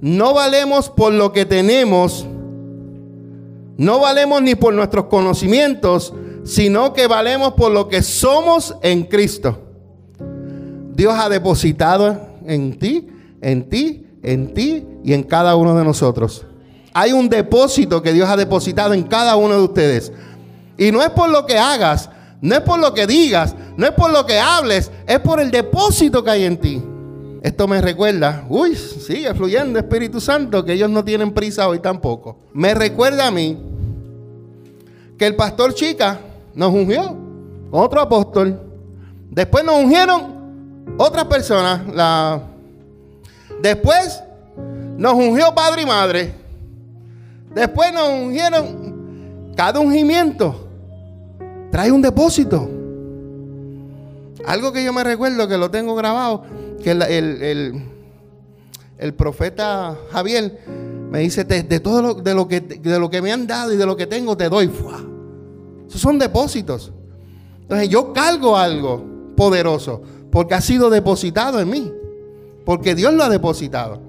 no 0.00 0.32
valemos 0.32 0.88
por 0.88 1.12
lo 1.12 1.34
que 1.34 1.44
tenemos, 1.44 2.26
no 3.76 4.00
valemos 4.00 4.40
ni 4.40 4.54
por 4.54 4.72
nuestros 4.72 5.04
conocimientos, 5.08 6.14
sino 6.44 6.94
que 6.94 7.06
valemos 7.08 7.52
por 7.52 7.72
lo 7.72 7.88
que 7.88 8.02
somos 8.02 8.74
en 8.80 9.02
Cristo. 9.02 9.58
Dios 10.94 11.12
ha 11.14 11.28
depositado 11.28 12.18
en 12.46 12.78
ti, 12.78 13.10
en 13.44 13.68
ti, 13.68 14.06
en 14.22 14.54
ti 14.54 14.84
y 15.04 15.12
en 15.12 15.22
cada 15.22 15.54
uno 15.54 15.76
de 15.76 15.84
nosotros. 15.84 16.46
Hay 16.94 17.12
un 17.12 17.28
depósito 17.28 18.02
que 18.02 18.12
Dios 18.12 18.28
ha 18.28 18.36
depositado 18.36 18.94
en 18.94 19.02
cada 19.02 19.36
uno 19.36 19.54
de 19.54 19.62
ustedes. 19.62 20.12
Y 20.78 20.90
no 20.90 21.02
es 21.02 21.10
por 21.10 21.28
lo 21.28 21.44
que 21.44 21.58
hagas, 21.58 22.08
no 22.40 22.54
es 22.54 22.62
por 22.62 22.78
lo 22.78 22.94
que 22.94 23.06
digas, 23.06 23.54
no 23.76 23.86
es 23.86 23.92
por 23.92 24.10
lo 24.10 24.24
que 24.24 24.38
hables, 24.40 24.90
es 25.06 25.20
por 25.20 25.40
el 25.40 25.50
depósito 25.50 26.24
que 26.24 26.30
hay 26.30 26.44
en 26.44 26.56
ti. 26.56 26.82
Esto 27.42 27.68
me 27.68 27.82
recuerda, 27.82 28.46
uy, 28.48 28.74
sigue 28.74 29.34
fluyendo 29.34 29.78
Espíritu 29.78 30.20
Santo, 30.20 30.64
que 30.64 30.72
ellos 30.72 30.88
no 30.88 31.04
tienen 31.04 31.32
prisa 31.32 31.68
hoy 31.68 31.80
tampoco. 31.80 32.38
Me 32.54 32.74
recuerda 32.74 33.26
a 33.26 33.30
mí 33.30 33.58
que 35.18 35.26
el 35.26 35.36
pastor 35.36 35.74
Chica 35.74 36.18
nos 36.54 36.72
ungió 36.72 37.14
otro 37.70 38.00
apóstol. 38.00 38.58
Después 39.30 39.64
nos 39.64 39.74
ungieron 39.82 40.96
otras 40.96 41.26
personas. 41.26 41.82
La... 41.94 42.53
Después 43.62 44.22
nos 44.96 45.14
ungió 45.14 45.54
padre 45.54 45.82
y 45.82 45.86
madre. 45.86 46.34
Después 47.54 47.92
nos 47.92 48.08
ungieron 48.08 49.52
cada 49.56 49.80
ungimiento. 49.80 50.68
Trae 51.70 51.90
un 51.90 52.02
depósito. 52.02 52.68
Algo 54.46 54.72
que 54.72 54.84
yo 54.84 54.92
me 54.92 55.02
recuerdo 55.02 55.48
que 55.48 55.56
lo 55.56 55.70
tengo 55.70 55.94
grabado 55.94 56.42
que 56.82 56.90
el, 58.98 59.14
profeta 59.16 59.96
Javier 60.10 60.60
me 61.10 61.20
dice, 61.20 61.44
de, 61.44 61.80
todo 61.80 62.02
lo, 62.02 62.14
de, 62.14 62.34
lo 62.34 62.46
que, 62.46 62.60
de 62.60 62.98
lo 62.98 63.08
que 63.08 63.22
me 63.22 63.32
han 63.32 63.46
dado 63.46 63.72
y 63.72 63.76
de 63.76 63.86
lo 63.86 63.96
que 63.96 64.06
tengo, 64.06 64.36
te 64.36 64.48
doy. 64.48 64.70
Esos 65.88 66.00
son 66.00 66.18
depósitos. 66.18 66.92
Entonces 67.62 67.88
yo 67.88 68.12
cargo 68.12 68.56
algo 68.56 69.02
poderoso 69.36 70.02
porque 70.30 70.54
ha 70.54 70.60
sido 70.60 70.90
depositado 70.90 71.60
en 71.60 71.70
mí. 71.70 71.92
Porque 72.64 72.94
Dios 72.94 73.14
lo 73.14 73.24
ha 73.24 73.28
depositado. 73.28 74.00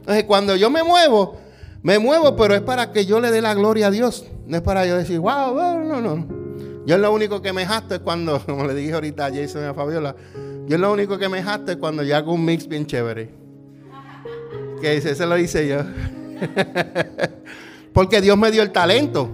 Entonces 0.00 0.24
cuando 0.24 0.56
yo 0.56 0.70
me 0.70 0.82
muevo, 0.82 1.36
me 1.82 1.98
muevo, 1.98 2.36
pero 2.36 2.54
es 2.54 2.60
para 2.60 2.92
que 2.92 3.06
yo 3.06 3.20
le 3.20 3.30
dé 3.30 3.40
la 3.40 3.54
gloria 3.54 3.88
a 3.88 3.90
Dios. 3.90 4.26
No 4.46 4.56
es 4.56 4.62
para 4.62 4.86
yo 4.86 4.96
decir, 4.96 5.18
wow, 5.18 5.54
no, 5.84 6.00
no. 6.00 6.42
Yo 6.84 6.98
lo 6.98 7.12
único 7.12 7.42
que 7.42 7.52
me 7.52 7.64
jasto 7.64 7.94
es 7.94 8.00
cuando, 8.00 8.40
como 8.46 8.66
le 8.66 8.74
dije 8.74 8.92
ahorita 8.92 9.26
a 9.26 9.30
Jason 9.30 9.62
y 9.62 9.66
a 9.66 9.74
Fabiola, 9.74 10.16
yo 10.66 10.78
lo 10.78 10.92
único 10.92 11.18
que 11.18 11.28
me 11.28 11.42
jasto 11.42 11.72
es 11.72 11.78
cuando 11.78 12.02
yo 12.02 12.16
hago 12.16 12.32
un 12.32 12.44
mix 12.44 12.66
bien 12.66 12.86
chévere. 12.86 13.30
Que 14.80 14.96
ese 14.96 15.14
se 15.14 15.26
lo 15.26 15.38
hice 15.38 15.68
yo. 15.68 15.78
porque 17.92 18.20
Dios 18.20 18.36
me 18.36 18.50
dio 18.50 18.62
el 18.62 18.72
talento. 18.72 19.30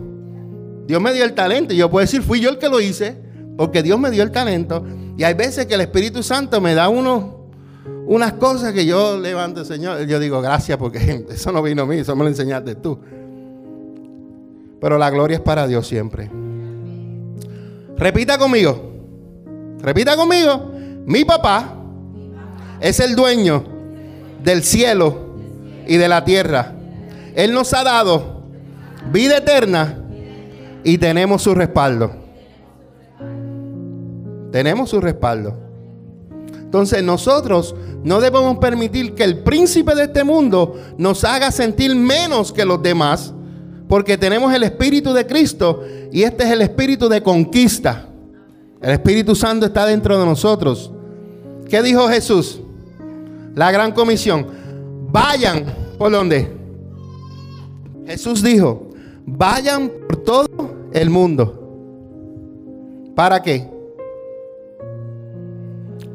Dios 0.87 1.01
me 1.01 1.13
dio 1.13 1.25
el 1.25 1.35
talento. 1.35 1.73
Y 1.73 1.79
yo 1.79 1.91
puedo 1.91 2.03
decir, 2.03 2.23
fui 2.23 2.41
yo 2.41 2.51
el 2.51 2.59
que 2.59 2.69
lo 2.69 2.81
hice. 2.81 3.17
Porque 3.57 3.83
Dios 3.83 3.99
me 3.99 4.11
dio 4.11 4.23
el 4.23 4.31
talento. 4.31 4.85
Y 5.17 5.25
hay 5.25 5.35
veces 5.35 5.67
que 5.67 5.75
el 5.75 5.81
Espíritu 5.81 6.23
Santo 6.23 6.61
me 6.61 6.75
da 6.75 6.89
uno, 6.89 7.38
unas 8.09 8.33
cosas 8.35 8.73
que 8.73 8.87
yo 8.87 9.19
levanto, 9.19 9.65
Señor. 9.67 10.07
Yo 10.07 10.19
digo, 10.19 10.41
gracias, 10.41 10.79
porque 10.79 11.27
eso 11.31 11.53
no 11.53 11.63
vino 11.63 11.83
a 11.83 11.87
mí, 11.87 11.99
eso 11.99 12.17
me 12.17 12.25
lo 12.25 12.29
enseñaste 12.29 12.75
tú. 12.75 12.99
Pero 14.81 14.97
la 14.97 15.11
gloria 15.11 15.37
es 15.37 15.43
para 15.43 15.67
Dios 15.67 15.87
siempre. 15.87 16.31
Repita 17.97 18.39
conmigo. 18.39 18.93
Repita 19.81 20.17
conmigo. 20.17 20.73
Mi 21.05 21.25
papá 21.25 21.75
es 22.81 22.99
el 23.01 23.15
dueño 23.15 23.65
del 24.43 24.63
cielo 24.63 25.35
y 25.87 25.97
de 25.97 26.09
la 26.09 26.25
tierra. 26.25 26.75
Él 27.35 27.53
nos 27.53 27.75
ha 27.75 27.85
dado 27.85 28.43
vida 29.13 29.39
eterna 29.39 29.99
y 30.83 30.97
tenemos 30.97 31.43
su 31.43 31.55
respaldo. 31.55 32.13
Tenemos 34.51 34.89
su 34.89 35.01
respaldo. 35.01 35.68
Entonces 36.69 37.03
nosotros 37.03 37.75
no 38.05 38.21
debemos 38.21 38.59
permitir 38.59 39.15
que 39.15 39.25
el 39.25 39.39
príncipe 39.39 39.95
de 39.95 40.03
este 40.03 40.23
mundo 40.23 40.79
nos 40.99 41.25
haga 41.25 41.51
sentir 41.51 41.97
menos 41.97 42.53
que 42.53 42.67
los 42.67 42.83
demás, 42.83 43.33
porque 43.89 44.19
tenemos 44.19 44.53
el 44.53 44.65
Espíritu 44.65 45.15
de 45.15 45.27
Cristo 45.27 45.83
y 46.13 46.25
este 46.25 46.45
es 46.45 46.51
el 46.51 46.61
Espíritu 46.61 47.09
de 47.09 47.23
conquista. 47.23 48.07
El 48.83 48.91
Espíritu 48.91 49.35
Santo 49.35 49.65
está 49.65 49.87
dentro 49.87 50.19
de 50.19 50.27
nosotros. 50.27 50.93
¿Qué 51.71 51.83
dijo 51.83 52.07
Jesús? 52.07 52.61
La 53.55 53.73
gran 53.73 53.93
comisión. 53.93 54.47
Vayan, 55.11 55.65
¿por 55.97 56.13
dónde? 56.13 56.55
Jesús 58.07 58.43
dijo, 58.43 58.91
vayan 59.25 59.91
por 60.07 60.23
todo 60.23 60.49
el 60.93 61.09
mundo. 61.09 61.55
¿Para 63.15 63.41
qué? 63.41 63.78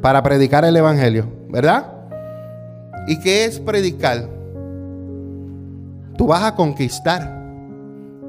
Para 0.04 0.22
predicar 0.22 0.66
el 0.66 0.76
Evangelio, 0.76 1.26
¿verdad? 1.48 1.86
¿Y 3.08 3.22
qué 3.22 3.46
es 3.46 3.58
predicar? 3.58 4.28
Tú 6.18 6.28
vas 6.28 6.44
a 6.44 6.54
conquistar. 6.54 7.42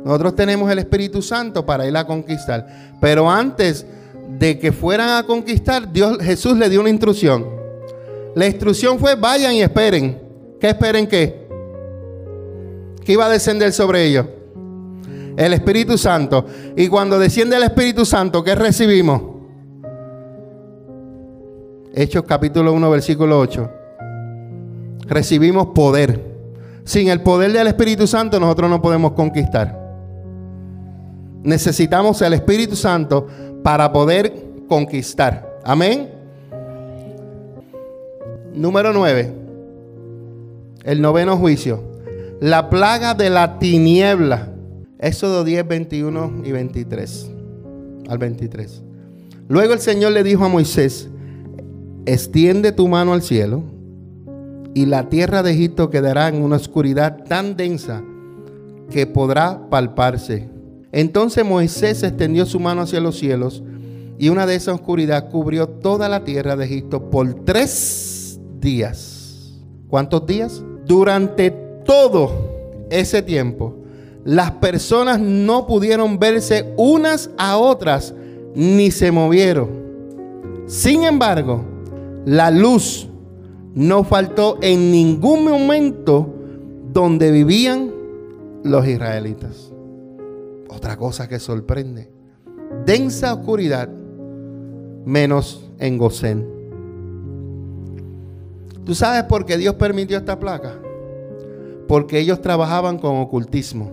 Nosotros 0.04 0.36
tenemos 0.36 0.70
el 0.70 0.78
Espíritu 0.78 1.20
Santo 1.20 1.66
para 1.66 1.84
ir 1.84 1.96
a 1.96 2.06
conquistar. 2.06 2.94
Pero 3.00 3.28
antes 3.28 3.84
de 4.38 4.56
que 4.56 4.70
fueran 4.70 5.18
a 5.18 5.24
conquistar, 5.24 5.92
Dios, 5.92 6.18
Jesús 6.20 6.56
le 6.56 6.70
dio 6.70 6.80
una 6.80 6.90
instrucción. 6.90 7.44
La 8.36 8.46
instrucción 8.46 9.00
fue, 9.00 9.16
vayan 9.16 9.54
y 9.54 9.62
esperen. 9.62 10.22
¿Qué 10.60 10.68
esperen 10.68 11.08
qué? 11.08 11.48
¿Qué 13.04 13.14
iba 13.14 13.26
a 13.26 13.30
descender 13.30 13.72
sobre 13.72 14.04
ellos? 14.04 14.26
El 15.36 15.52
Espíritu 15.52 15.98
Santo. 15.98 16.46
Y 16.76 16.86
cuando 16.86 17.18
desciende 17.18 17.56
el 17.56 17.64
Espíritu 17.64 18.04
Santo, 18.04 18.44
¿qué 18.44 18.54
recibimos? 18.54 19.33
Hechos 21.96 22.24
capítulo 22.24 22.72
1, 22.72 22.90
versículo 22.90 23.38
8. 23.38 23.70
Recibimos 25.06 25.68
poder. 25.68 26.34
Sin 26.82 27.08
el 27.08 27.20
poder 27.20 27.52
del 27.52 27.68
Espíritu 27.68 28.08
Santo 28.08 28.40
nosotros 28.40 28.68
no 28.68 28.82
podemos 28.82 29.12
conquistar. 29.12 29.80
Necesitamos 31.44 32.20
el 32.22 32.32
Espíritu 32.32 32.74
Santo 32.74 33.28
para 33.62 33.92
poder 33.92 34.34
conquistar. 34.68 35.60
Amén. 35.62 36.10
Número 38.52 38.92
9. 38.92 39.32
El 40.82 41.00
noveno 41.00 41.36
juicio. 41.36 41.80
La 42.40 42.70
plaga 42.70 43.14
de 43.14 43.30
la 43.30 43.60
tiniebla. 43.60 44.48
Éxodo 44.98 45.44
10, 45.44 45.68
21 45.68 46.42
y 46.44 46.50
23. 46.50 47.30
Al 48.08 48.18
23. 48.18 48.82
Luego 49.46 49.74
el 49.74 49.80
Señor 49.80 50.12
le 50.12 50.24
dijo 50.24 50.44
a 50.44 50.48
Moisés, 50.48 51.08
extiende 52.06 52.72
tu 52.72 52.88
mano 52.88 53.12
al 53.12 53.22
cielo 53.22 53.62
y 54.74 54.86
la 54.86 55.08
tierra 55.08 55.42
de 55.42 55.52
Egipto 55.52 55.90
quedará 55.90 56.28
en 56.28 56.42
una 56.42 56.56
oscuridad 56.56 57.24
tan 57.24 57.56
densa 57.56 58.02
que 58.90 59.06
podrá 59.06 59.68
palparse. 59.70 60.48
Entonces 60.92 61.44
Moisés 61.44 62.02
extendió 62.02 62.44
su 62.46 62.60
mano 62.60 62.82
hacia 62.82 63.00
los 63.00 63.18
cielos 63.18 63.62
y 64.18 64.28
una 64.28 64.46
de 64.46 64.56
esa 64.56 64.72
oscuridad 64.72 65.30
cubrió 65.30 65.68
toda 65.68 66.08
la 66.08 66.24
tierra 66.24 66.56
de 66.56 66.64
Egipto 66.66 67.10
por 67.10 67.44
tres 67.44 68.38
días. 68.60 69.60
¿Cuántos 69.88 70.26
días? 70.26 70.62
Durante 70.86 71.50
todo 71.84 72.86
ese 72.90 73.22
tiempo, 73.22 73.76
las 74.24 74.52
personas 74.52 75.20
no 75.20 75.66
pudieron 75.66 76.18
verse 76.18 76.72
unas 76.76 77.30
a 77.36 77.58
otras 77.58 78.14
ni 78.54 78.90
se 78.90 79.10
movieron. 79.10 79.68
Sin 80.66 81.04
embargo, 81.04 81.73
la 82.26 82.50
luz 82.50 83.08
no 83.74 84.04
faltó 84.04 84.58
en 84.62 84.90
ningún 84.90 85.44
momento 85.44 86.32
donde 86.92 87.30
vivían 87.30 87.92
los 88.62 88.86
israelitas. 88.86 89.72
Otra 90.68 90.96
cosa 90.96 91.28
que 91.28 91.38
sorprende. 91.38 92.10
Densa 92.86 93.34
oscuridad 93.34 93.88
menos 95.04 95.70
en 95.78 95.98
Gosén. 95.98 96.48
¿Tú 98.84 98.94
sabes 98.94 99.24
por 99.24 99.44
qué 99.44 99.56
Dios 99.56 99.74
permitió 99.74 100.18
esta 100.18 100.38
placa? 100.38 100.78
Porque 101.88 102.18
ellos 102.18 102.40
trabajaban 102.40 102.98
con 102.98 103.16
ocultismo. 103.16 103.90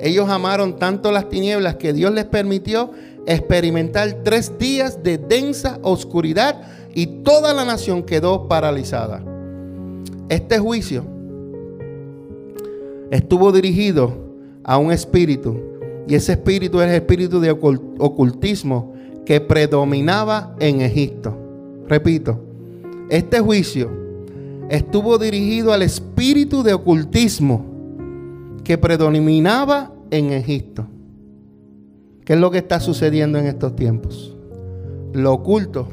Ellos 0.00 0.28
amaron 0.28 0.76
tanto 0.76 1.12
las 1.12 1.28
tinieblas 1.28 1.76
que 1.76 1.92
Dios 1.92 2.12
les 2.12 2.24
permitió 2.24 2.90
experimentar 3.26 4.22
tres 4.24 4.58
días 4.58 5.02
de 5.02 5.16
densa 5.18 5.78
oscuridad 5.82 6.60
y 6.94 7.06
toda 7.06 7.54
la 7.54 7.64
nación 7.64 8.02
quedó 8.02 8.48
paralizada. 8.48 9.22
Este 10.28 10.58
juicio 10.58 11.04
estuvo 13.10 13.52
dirigido 13.52 14.12
a 14.64 14.78
un 14.78 14.92
espíritu 14.92 15.60
y 16.08 16.14
ese 16.14 16.32
espíritu 16.32 16.80
es 16.80 16.88
el 16.88 16.94
espíritu 16.94 17.40
de 17.40 17.50
ocultismo 17.50 18.94
que 19.24 19.40
predominaba 19.40 20.56
en 20.58 20.80
Egipto. 20.80 21.36
Repito, 21.88 22.40
este 23.08 23.40
juicio 23.40 23.90
estuvo 24.68 25.18
dirigido 25.18 25.72
al 25.72 25.82
espíritu 25.82 26.62
de 26.62 26.74
ocultismo 26.74 27.64
que 28.64 28.78
predominaba 28.78 29.92
en 30.10 30.32
Egipto. 30.32 30.86
¿Qué 32.24 32.34
es 32.34 32.38
lo 32.38 32.50
que 32.50 32.58
está 32.58 32.80
sucediendo 32.80 33.38
en 33.38 33.46
estos 33.46 33.74
tiempos? 33.74 34.36
Lo 35.12 35.32
oculto 35.32 35.88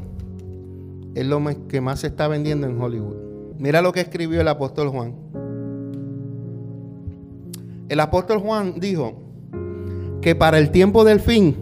es 1.14 1.26
lo 1.26 1.42
que 1.68 1.80
más 1.80 2.00
se 2.00 2.08
está 2.08 2.28
vendiendo 2.28 2.66
en 2.66 2.80
Hollywood. 2.80 3.16
Mira 3.58 3.82
lo 3.82 3.92
que 3.92 4.00
escribió 4.00 4.40
el 4.40 4.48
apóstol 4.48 4.88
Juan. 4.88 5.14
El 7.88 8.00
apóstol 8.00 8.38
Juan 8.38 8.74
dijo 8.78 9.20
que 10.22 10.34
para 10.34 10.58
el 10.58 10.70
tiempo 10.70 11.04
del 11.04 11.20
fin, 11.20 11.56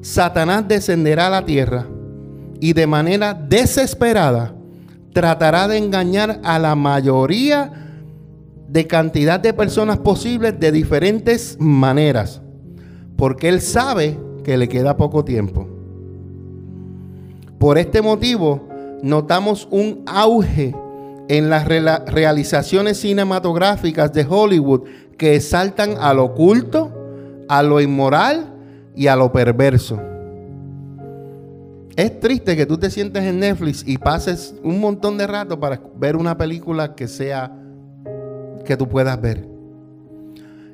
Satanás 0.00 0.68
descenderá 0.68 1.28
a 1.28 1.30
la 1.30 1.44
tierra 1.44 1.86
y 2.60 2.72
de 2.72 2.86
manera 2.86 3.34
desesperada 3.34 4.54
tratará 5.12 5.66
de 5.68 5.78
engañar 5.78 6.40
a 6.44 6.58
la 6.58 6.74
mayoría 6.74 7.72
de 8.68 8.86
cantidad 8.86 9.40
de 9.40 9.54
personas 9.54 9.98
posibles 9.98 10.58
de 10.58 10.72
diferentes 10.72 11.56
maneras, 11.58 12.42
porque 13.16 13.48
él 13.48 13.60
sabe 13.60 14.18
que 14.42 14.58
le 14.58 14.68
queda 14.68 14.96
poco 14.96 15.24
tiempo. 15.24 15.68
Por 17.58 17.78
este 17.78 18.02
motivo, 18.02 18.68
notamos 19.04 19.68
un 19.70 20.02
auge 20.06 20.74
en 21.28 21.50
las 21.50 21.66
realizaciones 21.66 22.98
cinematográficas 23.00 24.14
de 24.14 24.26
Hollywood 24.26 24.84
que 25.18 25.38
saltan 25.40 25.96
a 26.00 26.14
lo 26.14 26.24
oculto, 26.24 26.90
a 27.48 27.62
lo 27.62 27.82
inmoral 27.82 28.54
y 28.96 29.08
a 29.08 29.16
lo 29.16 29.30
perverso. 29.30 30.00
Es 31.96 32.18
triste 32.18 32.56
que 32.56 32.64
tú 32.64 32.78
te 32.78 32.90
sientes 32.90 33.22
en 33.24 33.40
Netflix 33.40 33.84
y 33.86 33.98
pases 33.98 34.54
un 34.62 34.80
montón 34.80 35.18
de 35.18 35.26
rato 35.26 35.60
para 35.60 35.80
ver 35.96 36.16
una 36.16 36.38
película 36.38 36.94
que 36.94 37.06
sea 37.06 37.52
que 38.64 38.76
tú 38.78 38.88
puedas 38.88 39.20
ver. 39.20 39.46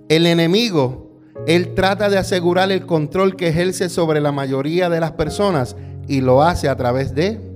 El 0.09 0.25
enemigo, 0.27 1.11
él 1.49 1.75
trata 1.75 2.09
de 2.09 2.19
asegurar 2.19 2.71
el 2.71 2.87
control 2.87 3.35
que 3.35 3.49
ejerce 3.49 3.88
sobre 3.88 4.21
la 4.21 4.31
mayoría 4.31 4.88
de 4.88 5.01
las 5.01 5.12
personas 5.12 5.75
y 6.07 6.21
lo 6.21 6.43
hace 6.43 6.69
a 6.69 6.77
través 6.77 7.12
de 7.12 7.50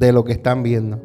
de 0.00 0.12
lo 0.12 0.24
que 0.24 0.32
están 0.32 0.62
viendo. 0.62 0.98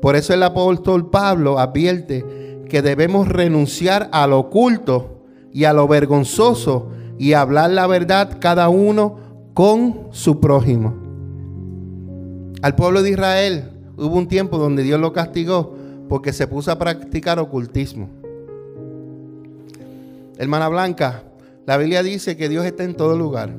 Por 0.00 0.16
eso 0.16 0.34
el 0.34 0.42
apóstol 0.42 1.08
Pablo 1.10 1.58
advierte 1.58 2.62
que 2.68 2.82
debemos 2.82 3.26
renunciar 3.26 4.10
a 4.12 4.26
lo 4.26 4.38
oculto 4.38 5.22
y 5.50 5.64
a 5.64 5.72
lo 5.72 5.88
vergonzoso 5.88 6.90
y 7.18 7.32
hablar 7.32 7.70
la 7.70 7.86
verdad 7.86 8.36
cada 8.38 8.68
uno 8.68 9.16
con 9.54 10.08
su 10.10 10.40
prójimo. 10.40 10.94
Al 12.60 12.74
pueblo 12.76 13.02
de 13.02 13.10
Israel 13.10 13.70
hubo 13.96 14.16
un 14.16 14.28
tiempo 14.28 14.58
donde 14.58 14.82
Dios 14.82 15.00
lo 15.00 15.14
castigó 15.14 15.74
porque 16.08 16.34
se 16.34 16.46
puso 16.46 16.70
a 16.70 16.78
practicar 16.78 17.38
ocultismo. 17.38 18.10
Hermana 20.36 20.68
Blanca, 20.68 21.22
la 21.64 21.78
Biblia 21.78 22.02
dice 22.02 22.36
que 22.36 22.50
Dios 22.50 22.66
está 22.66 22.84
en 22.84 22.94
todo 22.94 23.16
lugar. 23.16 23.50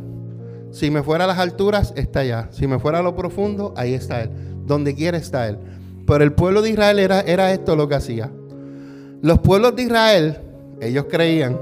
Si 0.76 0.92
me 0.92 1.04
fuera 1.04 1.24
a 1.24 1.28
las 1.28 1.40
alturas, 1.40 1.94
está 1.96 2.20
allá. 2.20 2.50
Si 2.52 2.68
me 2.68 2.80
fuera 2.80 3.00
a 3.00 3.02
lo 3.02 3.16
profundo, 3.16 3.74
ahí 3.78 3.94
está 3.94 4.24
Él. 4.24 4.32
Donde 4.66 4.94
quiera 4.94 5.18
está 5.18 5.48
Él. 5.48 5.58
Pero 6.06 6.22
el 6.22 6.34
pueblo 6.34 6.62
de 6.62 6.72
Israel 6.72 7.00
era, 7.00 7.22
era 7.22 7.54
esto 7.54 7.78
lo 7.78 7.88
que 7.88 7.96
hacía. 7.96 8.30
Los 9.22 9.40
pueblos 9.40 9.78
de 9.78 9.84
Israel, 9.84 10.38
ellos 10.82 11.06
creían, 11.10 11.58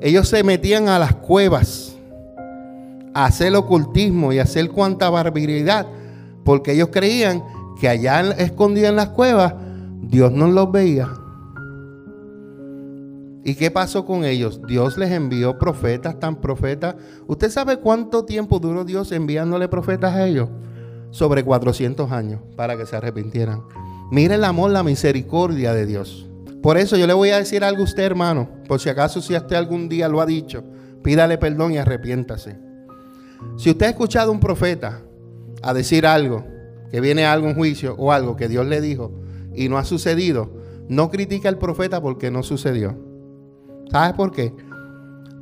ellos 0.00 0.28
se 0.28 0.44
metían 0.44 0.88
a 0.88 1.00
las 1.00 1.16
cuevas 1.16 1.96
a 3.12 3.24
hacer 3.24 3.56
ocultismo 3.56 4.32
y 4.32 4.38
a 4.38 4.44
hacer 4.44 4.70
cuanta 4.70 5.10
barbaridad, 5.10 5.88
porque 6.44 6.74
ellos 6.74 6.90
creían 6.92 7.42
que 7.80 7.88
allá 7.88 8.20
escondidos 8.38 8.90
en 8.90 8.96
las 8.96 9.08
cuevas, 9.08 9.52
Dios 10.00 10.30
no 10.30 10.46
los 10.46 10.70
veía. 10.70 11.08
¿Y 13.44 13.56
qué 13.56 13.70
pasó 13.70 14.06
con 14.06 14.24
ellos? 14.24 14.62
Dios 14.66 14.96
les 14.96 15.10
envió 15.12 15.58
profetas, 15.58 16.18
tan 16.18 16.40
profetas. 16.40 16.96
¿Usted 17.26 17.50
sabe 17.50 17.76
cuánto 17.76 18.24
tiempo 18.24 18.58
duró 18.58 18.84
Dios 18.84 19.12
enviándole 19.12 19.68
profetas 19.68 20.14
a 20.14 20.26
ellos? 20.26 20.48
Sobre 21.10 21.44
400 21.44 22.10
años 22.10 22.40
para 22.56 22.76
que 22.76 22.86
se 22.86 22.96
arrepintieran. 22.96 23.62
Mire 24.10 24.36
el 24.36 24.44
amor, 24.44 24.70
la 24.70 24.82
misericordia 24.82 25.74
de 25.74 25.84
Dios. 25.84 26.26
Por 26.62 26.78
eso 26.78 26.96
yo 26.96 27.06
le 27.06 27.12
voy 27.12 27.30
a 27.30 27.38
decir 27.38 27.62
algo 27.62 27.82
a 27.82 27.84
usted, 27.84 28.04
hermano. 28.04 28.48
Por 28.66 28.80
si 28.80 28.88
acaso 28.88 29.20
si 29.20 29.36
usted 29.36 29.56
algún 29.56 29.90
día 29.90 30.08
lo 30.08 30.22
ha 30.22 30.26
dicho, 30.26 30.64
pídale 31.02 31.36
perdón 31.36 31.72
y 31.72 31.78
arrepiéntase. 31.78 32.56
Si 33.58 33.68
usted 33.68 33.86
ha 33.86 33.90
escuchado 33.90 34.30
a 34.30 34.32
un 34.32 34.40
profeta 34.40 35.02
a 35.62 35.74
decir 35.74 36.06
algo, 36.06 36.46
que 36.90 37.00
viene 37.00 37.26
algo 37.26 37.48
en 37.48 37.56
juicio 37.56 37.94
o 37.98 38.12
algo 38.12 38.36
que 38.36 38.48
Dios 38.48 38.64
le 38.66 38.80
dijo 38.80 39.12
y 39.54 39.68
no 39.68 39.76
ha 39.76 39.84
sucedido, 39.84 40.50
no 40.88 41.10
critica 41.10 41.50
al 41.50 41.58
profeta 41.58 42.00
porque 42.00 42.30
no 42.30 42.42
sucedió. 42.42 43.13
¿Sabes 43.90 44.14
por 44.14 44.32
qué? 44.32 44.54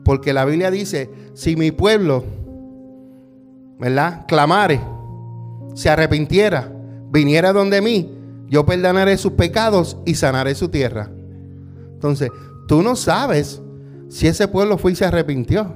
Porque 0.05 0.33
la 0.33 0.45
Biblia 0.45 0.71
dice, 0.71 1.11
si 1.35 1.57
mi 1.57 1.71
pueblo, 1.71 2.25
¿verdad? 3.79 4.27
Clamare, 4.27 4.81
se 5.75 5.89
arrepintiera, 5.91 6.73
viniera 7.11 7.53
donde 7.53 7.81
mí, 7.81 8.11
yo 8.49 8.67
perdonaré 8.67 9.17
sus 9.17 9.33
pecados 9.33 9.97
y 10.05 10.15
sanaré 10.15 10.55
su 10.55 10.69
tierra. 10.69 11.11
Entonces, 11.95 12.31
tú 12.69 12.83
no 12.83 12.97
sabes 12.97 13.63
si 14.09 14.27
ese 14.27 14.49
pueblo 14.49 14.77
fue 14.77 14.93
y 14.93 14.97
se 14.97 15.05
arrepintió. 15.05 15.75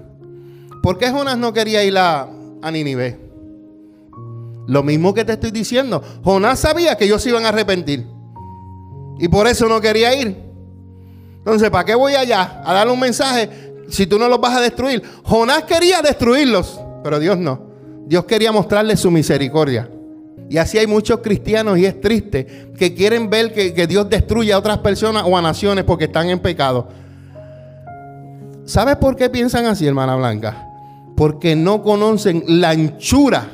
¿Por 0.82 0.98
qué 0.98 1.10
Jonás 1.10 1.38
no 1.38 1.52
quería 1.52 1.82
ir 1.84 1.96
a, 1.96 2.28
a 2.62 2.70
Nínive? 2.70 3.18
Lo 4.66 4.82
mismo 4.82 5.14
que 5.14 5.24
te 5.24 5.32
estoy 5.32 5.52
diciendo. 5.52 6.02
Jonás 6.22 6.60
sabía 6.60 6.96
que 6.96 7.04
ellos 7.04 7.22
se 7.22 7.30
iban 7.30 7.44
a 7.44 7.48
arrepentir. 7.48 8.06
Y 9.18 9.28
por 9.28 9.46
eso 9.46 9.68
no 9.68 9.80
quería 9.80 10.14
ir. 10.20 10.45
Entonces, 11.46 11.70
¿para 11.70 11.84
qué 11.84 11.94
voy 11.94 12.16
allá 12.16 12.60
a 12.64 12.74
darle 12.74 12.92
un 12.92 12.98
mensaje 12.98 13.48
si 13.88 14.04
tú 14.04 14.18
no 14.18 14.28
los 14.28 14.40
vas 14.40 14.56
a 14.56 14.60
destruir? 14.60 15.00
Jonás 15.22 15.62
quería 15.62 16.02
destruirlos, 16.02 16.80
pero 17.04 17.20
Dios 17.20 17.38
no. 17.38 17.70
Dios 18.04 18.24
quería 18.24 18.50
mostrarle 18.50 18.96
su 18.96 19.12
misericordia. 19.12 19.88
Y 20.50 20.58
así 20.58 20.76
hay 20.76 20.88
muchos 20.88 21.20
cristianos 21.20 21.78
y 21.78 21.86
es 21.86 22.00
triste 22.00 22.72
que 22.76 22.94
quieren 22.94 23.30
ver 23.30 23.52
que, 23.52 23.72
que 23.72 23.86
Dios 23.86 24.10
destruye 24.10 24.52
a 24.52 24.58
otras 24.58 24.78
personas 24.78 25.22
o 25.24 25.38
a 25.38 25.40
naciones 25.40 25.84
porque 25.84 26.06
están 26.06 26.28
en 26.30 26.40
pecado. 26.40 26.88
¿Sabes 28.64 28.96
por 28.96 29.14
qué 29.14 29.30
piensan 29.30 29.66
así, 29.66 29.86
hermana 29.86 30.16
Blanca? 30.16 30.66
Porque 31.16 31.54
no 31.54 31.80
conocen 31.80 32.42
la 32.48 32.70
anchura, 32.70 33.46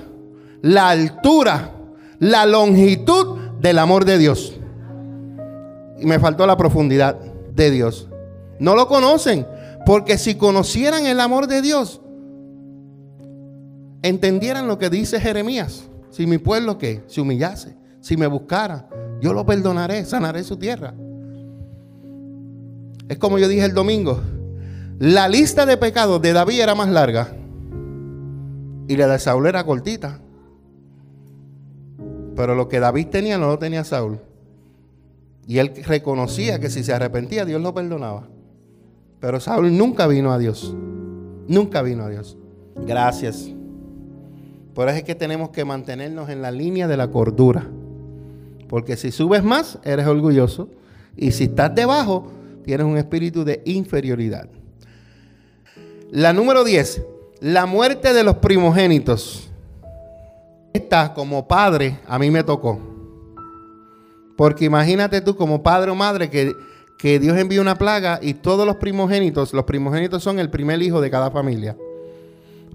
la 0.62 0.88
altura, 0.88 1.72
la 2.20 2.46
longitud 2.46 3.36
del 3.60 3.78
amor 3.78 4.06
de 4.06 4.16
Dios. 4.16 4.54
Y 6.00 6.06
me 6.06 6.18
faltó 6.18 6.46
la 6.46 6.56
profundidad 6.56 7.31
de 7.54 7.70
Dios. 7.70 8.08
No 8.58 8.74
lo 8.74 8.88
conocen. 8.88 9.46
Porque 9.84 10.18
si 10.18 10.36
conocieran 10.36 11.06
el 11.06 11.20
amor 11.20 11.48
de 11.48 11.60
Dios, 11.60 12.00
entendieran 14.02 14.68
lo 14.68 14.78
que 14.78 14.90
dice 14.90 15.20
Jeremías. 15.20 15.84
Si 16.10 16.26
mi 16.26 16.38
pueblo 16.38 16.78
que 16.78 17.02
se 17.06 17.20
humillase, 17.20 17.76
si 18.00 18.16
me 18.16 18.26
buscara, 18.26 18.88
yo 19.20 19.32
lo 19.32 19.44
perdonaré, 19.46 20.04
sanaré 20.04 20.44
su 20.44 20.56
tierra. 20.56 20.94
Es 23.08 23.18
como 23.18 23.38
yo 23.38 23.48
dije 23.48 23.64
el 23.64 23.74
domingo. 23.74 24.20
La 24.98 25.28
lista 25.28 25.66
de 25.66 25.76
pecados 25.76 26.22
de 26.22 26.32
David 26.32 26.60
era 26.60 26.74
más 26.74 26.88
larga 26.88 27.34
y 28.86 28.96
la 28.96 29.08
de 29.08 29.18
Saúl 29.18 29.46
era 29.46 29.64
cortita. 29.64 30.20
Pero 32.36 32.54
lo 32.54 32.68
que 32.68 32.80
David 32.80 33.08
tenía 33.08 33.36
no 33.38 33.48
lo 33.48 33.58
tenía 33.58 33.84
Saúl. 33.84 34.20
Y 35.46 35.58
él 35.58 35.72
reconocía 35.84 36.58
que 36.60 36.70
si 36.70 36.84
se 36.84 36.92
arrepentía, 36.92 37.44
Dios 37.44 37.60
lo 37.60 37.74
perdonaba. 37.74 38.28
Pero 39.20 39.40
Saúl 39.40 39.76
nunca 39.76 40.06
vino 40.06 40.32
a 40.32 40.38
Dios. 40.38 40.74
Nunca 41.48 41.82
vino 41.82 42.04
a 42.04 42.08
Dios. 42.08 42.36
Gracias. 42.86 43.50
Por 44.74 44.88
eso 44.88 44.98
es 44.98 45.04
que 45.04 45.14
tenemos 45.14 45.50
que 45.50 45.64
mantenernos 45.64 46.30
en 46.30 46.42
la 46.42 46.50
línea 46.50 46.88
de 46.88 46.96
la 46.96 47.08
cordura. 47.10 47.68
Porque 48.68 48.96
si 48.96 49.10
subes 49.10 49.42
más, 49.42 49.78
eres 49.84 50.06
orgulloso. 50.06 50.68
Y 51.16 51.32
si 51.32 51.44
estás 51.44 51.74
debajo, 51.74 52.32
tienes 52.64 52.86
un 52.86 52.96
espíritu 52.96 53.44
de 53.44 53.62
inferioridad. 53.66 54.48
La 56.10 56.32
número 56.32 56.64
10, 56.64 57.02
la 57.40 57.66
muerte 57.66 58.12
de 58.12 58.24
los 58.24 58.36
primogénitos. 58.36 59.50
Esta 60.72 61.12
como 61.12 61.46
padre 61.46 61.98
a 62.06 62.18
mí 62.18 62.30
me 62.30 62.42
tocó. 62.42 62.91
Porque 64.36 64.64
imagínate 64.64 65.20
tú 65.20 65.36
como 65.36 65.62
padre 65.62 65.90
o 65.90 65.94
madre 65.94 66.30
que, 66.30 66.54
que 66.98 67.18
Dios 67.18 67.36
envía 67.36 67.60
una 67.60 67.76
plaga 67.76 68.18
y 68.22 68.34
todos 68.34 68.66
los 68.66 68.76
primogénitos, 68.76 69.52
los 69.52 69.64
primogénitos 69.64 70.22
son 70.22 70.38
el 70.38 70.50
primer 70.50 70.82
hijo 70.82 71.00
de 71.00 71.10
cada 71.10 71.30
familia. 71.30 71.76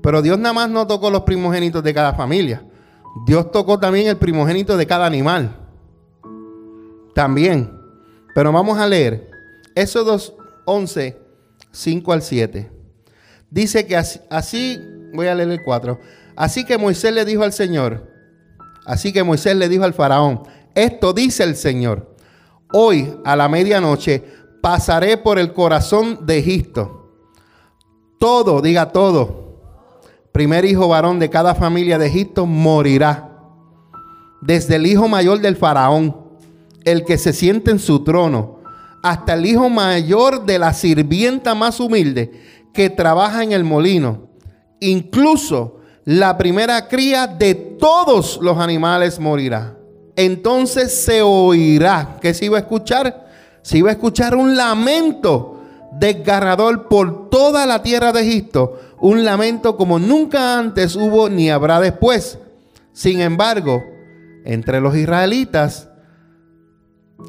Pero 0.02 0.22
Dios 0.22 0.38
nada 0.38 0.54
más 0.54 0.70
no 0.70 0.86
tocó 0.88 1.10
los 1.10 1.24
primogénitos 1.24 1.84
de 1.84 1.94
cada 1.94 2.14
familia. 2.14 2.64
Dios 3.26 3.52
tocó 3.52 3.80
también 3.80 4.08
el 4.08 4.18
primogénito 4.18 4.78
de 4.78 4.86
cada 4.86 5.06
animal. 5.06 5.56
También. 7.14 7.72
Pero 8.36 8.52
vamos 8.52 8.78
a 8.78 8.88
leer 8.88 9.32
Éxodos 9.74 10.34
11, 10.66 11.18
5 11.72 12.14
al 12.14 12.22
7. 12.22 12.72
Dice 13.50 13.88
que 13.88 13.96
así, 13.96 14.20
así, 14.30 14.80
voy 15.14 15.28
a 15.28 15.36
leer 15.36 15.50
el 15.50 15.64
4. 15.64 16.00
Así 16.36 16.66
que 16.66 16.78
Moisés 16.78 17.14
le 17.14 17.26
dijo 17.26 17.44
al 17.44 17.54
Señor, 17.54 18.08
así 18.86 19.12
que 19.12 19.24
Moisés 19.24 19.56
le 19.56 19.70
dijo 19.70 19.84
al 19.84 19.94
faraón, 19.94 20.44
esto 20.78 21.12
dice 21.12 21.44
el 21.44 21.56
Señor, 21.56 22.16
hoy 22.72 23.12
a 23.26 23.36
la 23.36 23.50
medianoche 23.50 24.24
pasaré 24.62 25.18
por 25.18 25.40
el 25.40 25.52
corazón 25.52 26.28
de 26.28 26.38
Egipto. 26.38 27.16
Todo, 28.20 28.62
diga 28.62 28.92
todo, 28.92 29.60
primer 30.32 30.66
hijo 30.66 30.88
varón 30.88 31.18
de 31.18 31.32
cada 31.32 31.56
familia 31.56 31.98
de 31.98 32.06
Egipto 32.06 32.46
morirá. 32.46 33.40
Desde 34.42 34.76
el 34.76 34.86
hijo 34.86 35.08
mayor 35.08 35.40
del 35.40 35.56
faraón, 35.56 36.16
el 36.84 37.06
que 37.06 37.18
se 37.18 37.34
siente 37.34 37.72
en 37.72 37.80
su 37.80 38.04
trono, 38.04 38.60
hasta 39.02 39.34
el 39.34 39.48
hijo 39.48 39.70
mayor 39.70 40.46
de 40.46 40.60
la 40.60 40.74
sirvienta 40.74 41.56
más 41.56 41.80
humilde 41.80 42.40
que 42.72 42.92
trabaja 42.92 43.42
en 43.42 43.52
el 43.52 43.64
molino. 43.64 44.28
Incluso 44.80 45.80
la 46.06 46.38
primera 46.38 46.88
cría 46.88 47.26
de 47.26 47.56
todos 47.56 48.38
los 48.44 48.60
animales 48.60 49.20
morirá. 49.20 49.77
Entonces 50.18 50.94
se 50.94 51.22
oirá. 51.22 52.18
¿Qué 52.22 52.34
se 52.34 52.44
iba 52.46 52.58
a 52.58 52.62
escuchar? 52.62 53.28
Se 53.62 53.78
iba 53.78 53.88
a 53.90 53.94
escuchar 53.94 54.36
un 54.36 54.58
lamento 54.58 55.62
desgarrador 55.94 56.90
por 56.90 57.30
toda 57.30 57.66
la 57.66 57.82
tierra 57.82 58.12
de 58.12 58.22
Egipto. 58.22 58.78
Un 59.00 59.24
lamento 59.24 59.78
como 59.78 59.98
nunca 59.98 60.60
antes 60.60 60.98
hubo 60.98 61.30
ni 61.30 61.50
habrá 61.50 61.80
después. 61.80 62.38
Sin 62.92 63.22
embargo, 63.22 63.82
entre 64.44 64.82
los 64.82 64.94
israelitas 64.98 65.88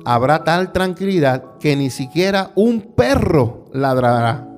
habrá 0.04 0.42
tal 0.42 0.72
tranquilidad 0.72 1.58
que 1.60 1.76
ni 1.76 1.90
siquiera 1.90 2.50
un 2.56 2.80
perro 2.80 3.66
ladrará. 3.72 4.48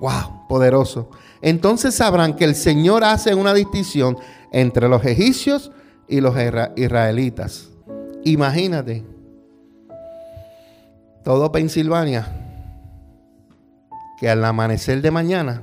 Wow, 0.00 0.48
poderoso 0.48 1.10
entonces 1.46 1.94
sabrán 1.94 2.34
que 2.34 2.44
el 2.44 2.54
Señor 2.54 3.04
hace 3.04 3.34
una 3.34 3.54
distinción 3.54 4.16
entre 4.52 4.88
los 4.88 5.04
egipcios 5.04 5.70
y 5.70 5.76
los 6.08 6.34
israelitas. 6.76 7.70
Imagínate, 8.24 9.04
todo 11.22 11.52
Pensilvania, 11.52 12.26
que 14.18 14.28
al 14.28 14.44
amanecer 14.44 15.02
de 15.02 15.10
mañana, 15.10 15.62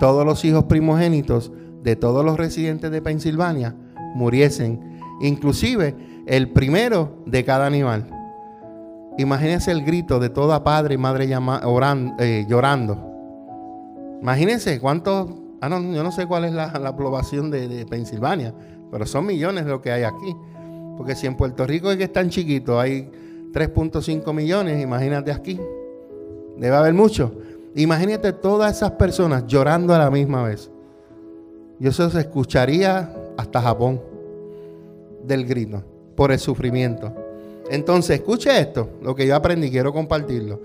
todos 0.00 0.24
los 0.26 0.44
hijos 0.44 0.64
primogénitos 0.64 1.52
de 1.82 1.96
todos 1.96 2.24
los 2.24 2.36
residentes 2.36 2.90
de 2.90 3.02
Pensilvania 3.02 3.74
muriesen, 4.14 5.00
inclusive 5.20 5.94
el 6.26 6.50
primero 6.50 7.22
de 7.26 7.44
cada 7.44 7.66
animal. 7.66 8.06
Imagínense 9.18 9.70
el 9.70 9.84
grito 9.84 10.18
de 10.18 10.30
toda 10.30 10.64
padre 10.64 10.94
y 10.94 10.98
madre 10.98 11.28
eh, 12.18 12.46
llorando 12.48 13.14
Imagínense 14.24 14.80
cuántos, 14.80 15.28
ah, 15.60 15.68
no, 15.68 15.82
yo 15.92 16.02
no 16.02 16.10
sé 16.10 16.26
cuál 16.26 16.46
es 16.46 16.54
la, 16.54 16.96
población 16.96 17.50
de, 17.50 17.68
de, 17.68 17.84
Pensilvania, 17.84 18.54
pero 18.94 19.06
son 19.06 19.26
millones 19.26 19.66
lo 19.66 19.82
que 19.82 19.90
hay 19.90 20.04
aquí. 20.04 20.36
Porque 20.96 21.16
si 21.16 21.26
en 21.26 21.36
Puerto 21.36 21.66
Rico 21.66 21.90
es 21.90 21.96
que 21.96 22.04
es 22.04 22.12
tan 22.12 22.30
chiquito, 22.30 22.78
hay 22.78 23.10
3.5 23.52 24.32
millones, 24.32 24.80
imagínate 24.80 25.32
aquí. 25.32 25.58
Debe 26.56 26.76
haber 26.76 26.94
mucho. 26.94 27.34
Imagínate 27.74 28.32
todas 28.34 28.76
esas 28.76 28.92
personas 28.92 29.48
llorando 29.48 29.92
a 29.96 29.98
la 29.98 30.12
misma 30.12 30.44
vez. 30.44 30.70
Y 31.80 31.88
eso 31.88 32.08
se 32.08 32.20
escucharía 32.20 33.12
hasta 33.36 33.60
Japón 33.60 34.00
del 35.24 35.44
grito 35.44 35.82
por 36.14 36.30
el 36.30 36.38
sufrimiento. 36.38 37.12
Entonces, 37.70 38.20
escuche 38.20 38.56
esto, 38.56 38.90
lo 39.02 39.16
que 39.16 39.26
yo 39.26 39.34
aprendí, 39.34 39.72
quiero 39.72 39.92
compartirlo. 39.92 40.60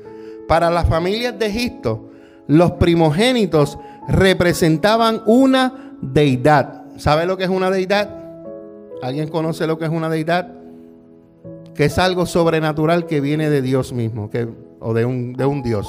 Para 0.47 0.69
las 0.69 0.87
familias 0.87 1.39
de 1.39 1.47
Egipto, 1.47 2.11
los 2.45 2.73
primogénitos 2.73 3.79
representaban 4.07 5.23
una 5.25 5.95
deidad. 5.99 6.83
¿Sabe 6.97 7.25
lo 7.25 7.37
que 7.37 7.45
es 7.45 7.49
una 7.49 7.71
deidad? 7.71 8.18
¿Alguien 9.01 9.29
conoce 9.29 9.67
lo 9.67 9.77
que 9.77 9.85
es 9.85 9.91
una 9.91 10.09
deidad? 10.09 10.53
Que 11.73 11.85
es 11.85 11.97
algo 11.97 12.25
sobrenatural 12.25 13.05
que 13.05 13.21
viene 13.21 13.49
de 13.49 13.61
Dios 13.61 13.93
mismo, 13.93 14.29
que, 14.29 14.47
o 14.79 14.93
de 14.93 15.05
un, 15.05 15.33
de 15.33 15.45
un 15.45 15.61
Dios. 15.61 15.87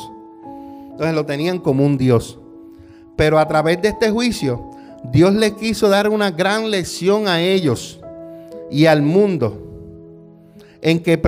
Entonces 0.91 1.15
lo 1.15 1.27
tenían 1.27 1.59
como 1.59 1.85
un 1.85 1.99
Dios. 1.99 2.39
Pero 3.17 3.39
a 3.39 3.49
través 3.49 3.83
de 3.83 3.89
este 3.89 4.11
juicio, 4.11 4.71
Dios 5.13 5.35
les 5.35 5.53
quiso 5.53 5.89
dar 5.89 6.09
una 6.09 6.31
gran 6.31 6.71
lección 6.71 7.27
a 7.27 7.41
ellos 7.41 8.01
y 8.71 8.87
al 8.87 9.03
mundo 9.03 9.67
en 10.83 11.03
que, 11.03 11.21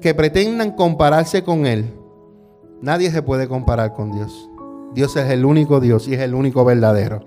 que 0.00 0.14
pretendan 0.14 0.72
compararse 0.72 1.42
con 1.42 1.66
Él. 1.66 1.86
Nadie 2.80 3.10
se 3.10 3.22
puede 3.22 3.48
comparar 3.48 3.94
con 3.94 4.12
Dios. 4.12 4.48
Dios 4.94 5.16
es 5.16 5.30
el 5.30 5.44
único 5.44 5.80
Dios 5.80 6.08
y 6.08 6.14
es 6.14 6.20
el 6.20 6.34
único 6.34 6.64
verdadero. 6.64 7.24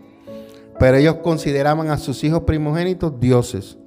Pero 0.81 0.97
ellos 0.97 1.17
consideraban 1.17 1.91
a 1.91 1.99
sus 1.99 2.23
hijos 2.23 2.41
primogénitos 2.41 3.19
dioses. 3.19 3.77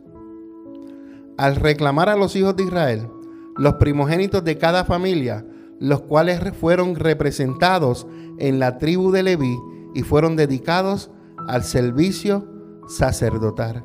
Al 1.36 1.56
reclamar 1.56 2.08
a 2.08 2.14
los 2.14 2.36
hijos 2.36 2.54
de 2.54 2.62
Israel, 2.62 3.08
los 3.56 3.74
primogénitos 3.74 4.44
de 4.44 4.58
cada 4.58 4.84
familia, 4.84 5.44
los 5.80 6.02
cuales 6.02 6.40
fueron 6.56 6.94
representados 6.94 8.06
en 8.38 8.60
la 8.60 8.78
tribu 8.78 9.10
de 9.10 9.24
Leví 9.24 9.58
y 9.92 10.02
fueron 10.02 10.36
dedicados 10.36 11.10
al 11.48 11.64
servicio 11.64 12.46
sacerdotal. 12.86 13.84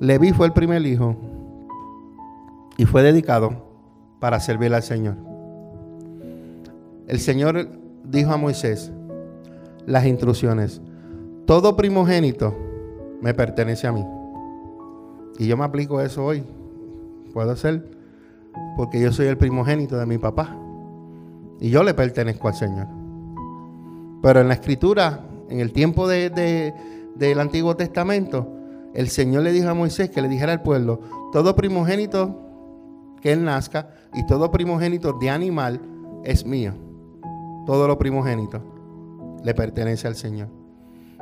Leví 0.00 0.32
fue 0.32 0.48
el 0.48 0.52
primer 0.52 0.84
hijo 0.84 1.16
y 2.76 2.86
fue 2.86 3.04
dedicado 3.04 3.68
para 4.18 4.40
servir 4.40 4.74
al 4.74 4.82
Señor. 4.82 5.14
El 7.06 7.20
Señor 7.20 7.68
dijo 8.02 8.32
a 8.32 8.36
Moisés 8.36 8.90
las 9.86 10.06
instrucciones. 10.06 10.82
Todo 11.48 11.74
primogénito 11.76 12.54
me 13.22 13.32
pertenece 13.32 13.86
a 13.86 13.92
mí. 13.92 14.04
Y 15.38 15.46
yo 15.46 15.56
me 15.56 15.64
aplico 15.64 15.98
eso 16.02 16.22
hoy. 16.22 16.44
Puedo 17.32 17.56
ser 17.56 17.90
porque 18.76 19.00
yo 19.00 19.10
soy 19.12 19.28
el 19.28 19.38
primogénito 19.38 19.96
de 19.96 20.04
mi 20.04 20.18
papá. 20.18 20.54
Y 21.58 21.70
yo 21.70 21.82
le 21.82 21.94
pertenezco 21.94 22.48
al 22.48 22.54
Señor. 22.54 22.86
Pero 24.20 24.42
en 24.42 24.48
la 24.48 24.52
escritura, 24.52 25.24
en 25.48 25.60
el 25.60 25.72
tiempo 25.72 26.06
de, 26.06 26.74
del 27.14 27.40
Antiguo 27.40 27.74
Testamento, 27.76 28.46
el 28.92 29.08
Señor 29.08 29.42
le 29.42 29.52
dijo 29.52 29.70
a 29.70 29.74
Moisés 29.74 30.10
que 30.10 30.20
le 30.20 30.28
dijera 30.28 30.52
al 30.52 30.60
pueblo, 30.60 31.00
todo 31.32 31.56
primogénito 31.56 32.42
que 33.22 33.32
él 33.32 33.42
nazca 33.42 33.88
y 34.12 34.26
todo 34.26 34.50
primogénito 34.50 35.14
de 35.14 35.30
animal 35.30 35.80
es 36.24 36.44
mío. 36.44 36.74
Todo 37.64 37.88
lo 37.88 37.96
primogénito 37.96 38.60
le 39.42 39.54
pertenece 39.54 40.06
al 40.06 40.14
Señor. 40.14 40.57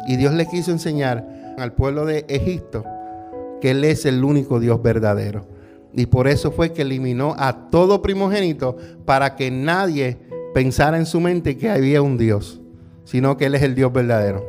Y 0.06 0.16
Dios 0.16 0.34
le 0.34 0.46
quiso 0.46 0.70
enseñar 0.70 1.54
al 1.58 1.72
pueblo 1.72 2.04
de 2.04 2.24
Egipto 2.28 2.84
que 3.60 3.70
Él 3.70 3.84
es 3.84 4.04
el 4.04 4.22
único 4.22 4.60
Dios 4.60 4.82
verdadero. 4.82 5.46
Y 5.94 6.06
por 6.06 6.28
eso 6.28 6.52
fue 6.52 6.72
que 6.72 6.82
eliminó 6.82 7.34
a 7.38 7.70
todo 7.70 8.02
primogénito 8.02 8.76
para 9.04 9.34
que 9.34 9.50
nadie 9.50 10.18
pensara 10.52 10.98
en 10.98 11.06
su 11.06 11.20
mente 11.20 11.56
que 11.56 11.70
había 11.70 12.02
un 12.02 12.18
Dios, 12.18 12.60
sino 13.04 13.36
que 13.36 13.46
Él 13.46 13.54
es 13.54 13.62
el 13.62 13.74
Dios 13.74 13.92
verdadero. 13.92 14.44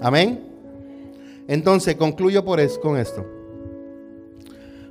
Amén. 0.00 0.40
Entonces 1.48 1.96
concluyo 1.96 2.44
por 2.44 2.60
con 2.80 2.96
esto. 2.96 3.24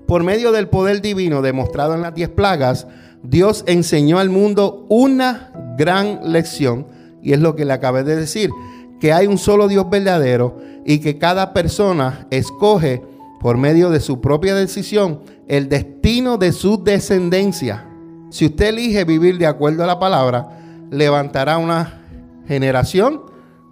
Por 0.08 0.24
medio 0.24 0.52
del 0.52 0.68
poder 0.68 1.02
divino 1.02 1.42
demostrado 1.42 1.96
en 1.96 2.02
las 2.02 2.14
diez 2.14 2.30
plagas, 2.30 2.88
Dios 3.24 3.64
enseñó 3.68 4.20
al 4.20 4.30
mundo 4.30 4.86
una 4.90 5.52
gran 5.78 6.32
lección, 6.32 6.86
y 7.22 7.34
es 7.34 7.40
lo 7.40 7.56
que 7.56 7.66
le 7.66 7.74
acabé 7.74 8.04
de 8.04 8.16
decir, 8.16 8.52
que 9.00 9.14
hay 9.14 9.28
un 9.28 9.38
solo 9.38 9.68
Dios 9.68 9.90
verdadero 9.90 10.58
y 10.86 11.00
que 11.00 11.18
cada 11.18 11.54
persona 11.54 12.28
escoge 12.30 13.02
por 13.40 13.58
medio 13.58 13.90
de 13.90 14.00
su 14.00 14.22
propia 14.22 14.56
decisión 14.56 15.22
el 15.48 15.70
destino 15.70 16.38
de 16.38 16.52
su 16.52 16.84
descendencia. 16.84 17.88
Si 18.30 18.46
usted 18.46 18.68
elige 18.68 19.04
vivir 19.04 19.38
de 19.38 19.46
acuerdo 19.46 19.84
a 19.84 19.88
la 19.88 20.00
palabra, 20.00 20.88
levantará 20.92 21.58
una 21.58 22.02
generación 22.48 23.22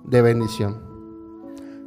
de 0.03 0.21
bendición. 0.21 0.81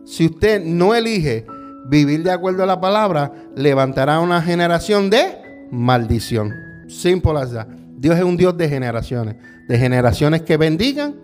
Si 0.05 0.26
usted 0.26 0.64
no 0.64 0.95
elige 0.95 1.47
vivir 1.89 2.22
de 2.22 2.30
acuerdo 2.30 2.62
a 2.62 2.66
la 2.66 2.80
palabra, 2.80 3.32
levantará 3.55 4.20
una 4.20 4.43
generación 4.43 5.11
de 5.11 5.66
maldición. 5.70 6.53
Simple 6.89 7.39
as 7.39 7.53
that. 7.53 7.66
Dios 7.97 8.16
es 8.16 8.24
un 8.24 8.37
Dios 8.37 8.57
de 8.57 8.68
generaciones, 8.68 9.37
de 9.68 9.78
generaciones 9.78 10.43
que 10.43 10.57
bendigan 10.57 11.16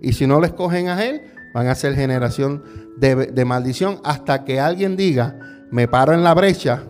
y 0.00 0.12
si 0.12 0.26
no 0.26 0.40
le 0.40 0.48
escogen 0.48 0.88
a 0.88 1.04
Él, 1.04 1.22
van 1.58 1.66
a 1.66 1.74
ser 1.74 1.96
generación 1.96 2.62
de, 2.98 3.44
maldición 3.44 3.98
hasta 4.04 4.44
que 4.44 4.60
alguien 4.60 4.96
diga, 4.96 5.40
me 5.72 5.88
paro 5.88 6.12
en 6.12 6.22
la 6.22 6.32
brecha 6.32 6.84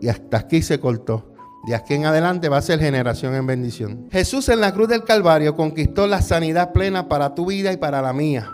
y 0.00 0.06
hasta 0.06 0.36
aquí 0.36 0.62
se 0.62 0.78
cortó. 0.78 1.32
De 1.66 1.74
aquí 1.74 1.94
en 1.94 2.06
adelante 2.06 2.48
va 2.48 2.58
a 2.58 2.62
ser 2.62 2.78
generación 2.78 3.34
en 3.34 3.44
bendición. 3.44 4.06
Jesús 4.12 4.48
en 4.50 4.60
la 4.60 4.72
cruz 4.72 4.88
del 4.88 5.02
Calvario 5.02 5.56
conquistó 5.56 6.06
la 6.06 6.22
sanidad 6.22 6.72
plena 6.72 7.08
para 7.08 7.34
tu 7.34 7.46
vida 7.46 7.72
y 7.72 7.76
para 7.76 8.02
la 8.02 8.12
mía. 8.12 8.48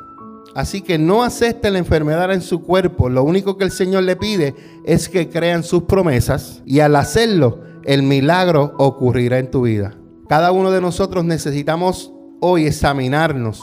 Así 0.54 0.80
que 0.80 0.96
no 0.96 1.24
acepte 1.24 1.70
la 1.70 1.78
enfermedad 1.78 2.32
en 2.32 2.40
su 2.40 2.62
cuerpo. 2.62 3.10
Lo 3.10 3.22
único 3.22 3.58
que 3.58 3.64
el 3.64 3.70
Señor 3.70 4.04
le 4.04 4.16
pide 4.16 4.54
es 4.86 5.10
que 5.10 5.28
crean 5.28 5.62
sus 5.62 5.82
promesas 5.82 6.62
y 6.64 6.80
al 6.80 6.96
hacerlo, 6.96 7.60
el 7.84 8.02
milagro 8.02 8.72
ocurrirá 8.78 9.38
en 9.38 9.50
tu 9.50 9.62
vida. 9.62 9.92
Cada 10.26 10.52
uno 10.52 10.70
de 10.70 10.80
nosotros 10.80 11.22
necesitamos 11.22 12.14
hoy 12.40 12.64
examinarnos 12.64 13.62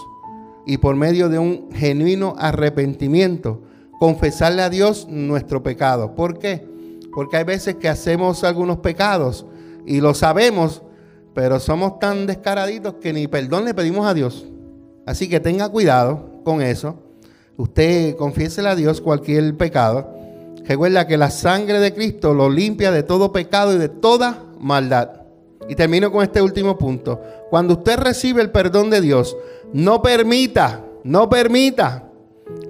y 0.67 0.77
por 0.77 0.95
medio 0.97 1.29
de 1.29 1.39
un 1.39 1.69
genuino 1.71 2.35
arrepentimiento 2.37 3.61
confesarle 3.99 4.61
a 4.61 4.69
Dios 4.69 5.07
nuestro 5.09 5.63
pecado. 5.63 6.13
¿Por 6.13 6.37
qué? 6.37 6.67
Porque 7.13 7.37
hay 7.37 7.45
veces 7.45 7.75
que 7.75 7.89
hacemos 7.89 8.43
algunos 8.43 8.77
pecados 8.79 9.45
y 9.85 10.01
lo 10.01 10.13
sabemos, 10.13 10.83
pero 11.33 11.59
somos 11.59 11.99
tan 11.99 12.27
descaraditos 12.27 12.95
que 12.95 13.13
ni 13.13 13.27
perdón 13.27 13.65
le 13.65 13.73
pedimos 13.73 14.05
a 14.05 14.13
Dios. 14.13 14.45
Así 15.05 15.29
que 15.29 15.39
tenga 15.39 15.69
cuidado 15.69 16.41
con 16.43 16.61
eso. 16.61 16.95
Usted 17.55 18.15
confiésele 18.17 18.67
a 18.67 18.75
Dios 18.75 18.99
cualquier 18.99 19.55
pecado. 19.55 20.13
Recuerda 20.65 21.07
que 21.07 21.17
la 21.17 21.31
sangre 21.31 21.79
de 21.79 21.93
Cristo 21.93 22.33
lo 22.33 22.49
limpia 22.49 22.91
de 22.91 23.03
todo 23.03 23.31
pecado 23.31 23.73
y 23.73 23.77
de 23.77 23.87
toda 23.87 24.43
maldad. 24.59 25.21
Y 25.69 25.75
termino 25.75 26.11
con 26.11 26.23
este 26.23 26.41
último 26.41 26.77
punto. 26.77 27.21
Cuando 27.49 27.75
usted 27.75 27.97
recibe 27.97 28.41
el 28.41 28.51
perdón 28.51 28.89
de 28.89 29.01
Dios, 29.01 29.35
no 29.77 30.01
permita, 30.01 30.83
no 31.03 31.29
permita 31.29 32.09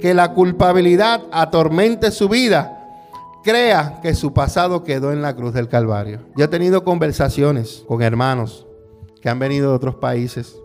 que 0.01 0.13
la 0.13 0.33
culpabilidad 0.33 1.21
atormente 1.31 2.11
su 2.11 2.27
vida. 2.27 2.73
Crea 3.45 4.01
que 4.01 4.13
su 4.13 4.33
pasado 4.33 4.83
quedó 4.83 5.13
en 5.13 5.21
la 5.21 5.33
cruz 5.33 5.53
del 5.53 5.69
Calvario. 5.69 6.19
Yo 6.35 6.43
he 6.43 6.47
tenido 6.49 6.83
conversaciones 6.83 7.85
con 7.87 8.01
hermanos 8.01 8.67
que 9.21 9.29
han 9.29 9.39
venido 9.39 9.69
de 9.69 9.75
otros 9.77 9.95
países 9.95 10.57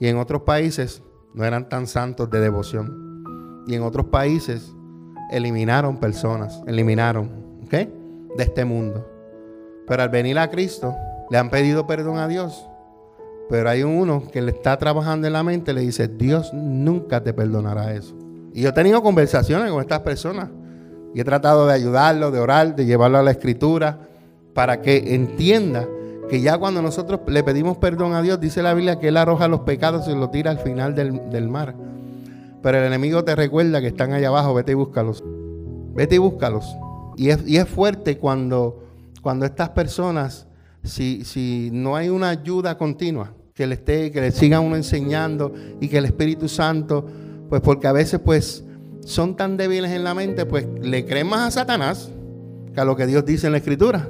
y 0.00 0.08
en 0.08 0.16
otros 0.16 0.42
países 0.42 1.02
no 1.34 1.44
eran 1.44 1.68
tan 1.68 1.86
santos 1.86 2.30
de 2.30 2.40
devoción. 2.40 3.62
Y 3.66 3.74
en 3.74 3.82
otros 3.82 4.06
países 4.06 4.72
eliminaron 5.30 5.98
personas, 5.98 6.62
eliminaron, 6.66 7.58
¿ok? 7.66 7.72
De 8.38 8.44
este 8.44 8.64
mundo. 8.64 9.06
Pero 9.86 10.02
al 10.02 10.08
venir 10.08 10.38
a 10.38 10.48
Cristo, 10.48 10.96
le 11.30 11.36
han 11.36 11.50
pedido 11.50 11.86
perdón 11.86 12.16
a 12.16 12.28
Dios. 12.28 12.66
Pero 13.52 13.68
hay 13.68 13.82
uno 13.82 14.22
que 14.32 14.40
le 14.40 14.50
está 14.50 14.78
trabajando 14.78 15.26
en 15.26 15.34
la 15.34 15.42
mente 15.42 15.72
y 15.72 15.74
le 15.74 15.82
dice, 15.82 16.08
Dios 16.08 16.54
nunca 16.54 17.22
te 17.22 17.34
perdonará 17.34 17.92
eso. 17.92 18.16
Y 18.54 18.62
yo 18.62 18.70
he 18.70 18.72
tenido 18.72 19.02
conversaciones 19.02 19.70
con 19.70 19.82
estas 19.82 20.00
personas. 20.00 20.48
Y 21.14 21.20
he 21.20 21.24
tratado 21.24 21.66
de 21.66 21.74
ayudarlo, 21.74 22.30
de 22.30 22.40
orar, 22.40 22.74
de 22.74 22.86
llevarlo 22.86 23.18
a 23.18 23.22
la 23.22 23.30
escritura, 23.30 24.08
para 24.54 24.80
que 24.80 25.14
entienda 25.14 25.86
que 26.30 26.40
ya 26.40 26.56
cuando 26.56 26.80
nosotros 26.80 27.20
le 27.26 27.44
pedimos 27.44 27.76
perdón 27.76 28.14
a 28.14 28.22
Dios, 28.22 28.40
dice 28.40 28.62
la 28.62 28.72
Biblia 28.72 28.98
que 28.98 29.08
Él 29.08 29.18
arroja 29.18 29.48
los 29.48 29.60
pecados 29.60 30.08
y 30.08 30.14
los 30.14 30.30
tira 30.30 30.50
al 30.50 30.58
final 30.58 30.94
del, 30.94 31.48
mar. 31.50 31.74
Pero 32.62 32.78
el 32.78 32.84
enemigo 32.84 33.22
te 33.22 33.36
recuerda 33.36 33.82
que 33.82 33.88
están 33.88 34.14
allá 34.14 34.28
abajo, 34.28 34.54
vete 34.54 34.72
y 34.72 34.76
búscalos. 34.76 35.22
Vete 35.92 36.14
y 36.14 36.18
búscalos. 36.18 36.74
Y 37.18 37.28
es, 37.28 37.46
y 37.46 37.58
es 37.58 37.68
fuerte 37.68 38.16
cuando, 38.16 38.82
cuando 39.20 39.44
estas 39.44 39.68
personas 39.68 40.46
si, 40.82 41.24
si 41.26 41.68
no 41.70 41.96
hay 41.96 42.08
una 42.08 42.30
ayuda 42.30 42.78
continua, 42.78 43.34
que 43.54 43.66
le 43.66 43.74
esté, 43.74 44.10
que 44.10 44.20
le 44.20 44.30
siga 44.30 44.60
uno 44.60 44.76
enseñando 44.76 45.52
y 45.80 45.88
que 45.88 45.98
el 45.98 46.06
Espíritu 46.06 46.48
Santo, 46.48 47.06
pues 47.48 47.60
porque 47.60 47.86
a 47.86 47.92
veces 47.92 48.20
pues 48.24 48.64
son 49.04 49.36
tan 49.36 49.56
débiles 49.56 49.90
en 49.90 50.04
la 50.04 50.14
mente, 50.14 50.46
pues 50.46 50.66
le 50.80 51.04
creen 51.04 51.28
más 51.28 51.48
a 51.48 51.60
Satanás 51.60 52.10
que 52.72 52.80
a 52.80 52.84
lo 52.84 52.96
que 52.96 53.06
Dios 53.06 53.24
dice 53.24 53.46
en 53.46 53.52
la 53.52 53.58
Escritura. 53.58 54.08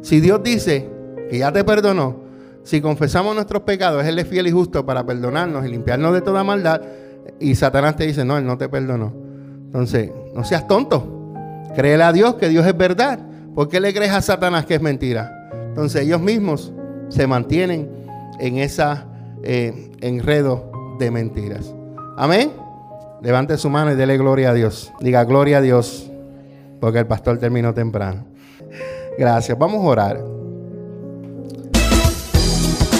Si 0.00 0.20
Dios 0.20 0.42
dice 0.42 0.88
que 1.30 1.38
ya 1.38 1.52
te 1.52 1.62
perdonó, 1.62 2.22
si 2.64 2.80
confesamos 2.80 3.34
nuestros 3.34 3.62
pecados, 3.62 4.04
Él 4.04 4.18
es 4.18 4.26
fiel 4.26 4.46
y 4.46 4.50
justo 4.50 4.84
para 4.84 5.04
perdonarnos 5.04 5.64
y 5.64 5.68
limpiarnos 5.68 6.12
de 6.12 6.20
toda 6.20 6.42
maldad, 6.42 6.82
y 7.38 7.54
Satanás 7.54 7.96
te 7.96 8.06
dice, 8.06 8.24
no, 8.24 8.36
Él 8.36 8.46
no 8.46 8.58
te 8.58 8.68
perdonó. 8.68 9.12
Entonces, 9.66 10.10
no 10.34 10.44
seas 10.44 10.66
tonto. 10.66 11.34
Créele 11.74 12.02
a 12.02 12.12
Dios 12.12 12.34
que 12.34 12.48
Dios 12.48 12.66
es 12.66 12.76
verdad. 12.76 13.18
¿Por 13.54 13.68
qué 13.68 13.80
le 13.80 13.94
crees 13.94 14.12
a 14.12 14.20
Satanás 14.20 14.66
que 14.66 14.74
es 14.74 14.82
mentira? 14.82 15.50
Entonces 15.68 16.02
ellos 16.02 16.20
mismos 16.20 16.72
se 17.08 17.26
mantienen 17.26 18.01
en 18.42 18.58
esa 18.58 19.06
eh, 19.44 19.92
enredo 20.00 20.96
de 20.98 21.10
mentiras. 21.10 21.72
Amén. 22.18 22.52
Levante 23.22 23.56
su 23.56 23.70
mano 23.70 23.92
y 23.92 23.94
dele 23.94 24.18
gloria 24.18 24.50
a 24.50 24.54
Dios. 24.54 24.92
Diga 25.00 25.24
gloria 25.24 25.58
a 25.58 25.60
Dios, 25.60 26.10
porque 26.80 26.98
el 26.98 27.06
pastor 27.06 27.38
terminó 27.38 27.72
temprano. 27.72 28.24
Gracias. 29.16 29.56
Vamos 29.56 29.84
a 29.84 29.88
orar. 29.88 30.20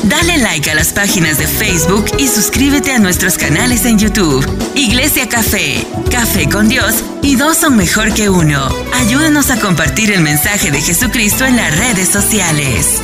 Dale 0.05 0.38
like 0.38 0.70
a 0.70 0.74
las 0.74 0.93
páginas 0.93 1.38
de 1.38 1.47
Facebook 1.47 2.05
y 2.18 2.28
suscríbete 2.28 2.93
a 2.93 2.99
nuestros 2.99 3.36
canales 3.36 3.84
en 3.84 3.99
YouTube. 3.99 4.45
Iglesia 4.76 5.28
Café, 5.28 5.84
Café 6.11 6.49
con 6.49 6.68
Dios 6.68 7.03
y 7.22 7.34
dos 7.34 7.57
son 7.57 7.76
mejor 7.76 8.12
que 8.14 8.28
uno. 8.28 8.68
Ayúdanos 8.95 9.51
a 9.51 9.59
compartir 9.59 10.12
el 10.12 10.20
mensaje 10.20 10.70
de 10.70 10.80
Jesucristo 10.80 11.45
en 11.47 11.57
las 11.57 11.76
redes 11.78 12.09
sociales. 12.09 13.01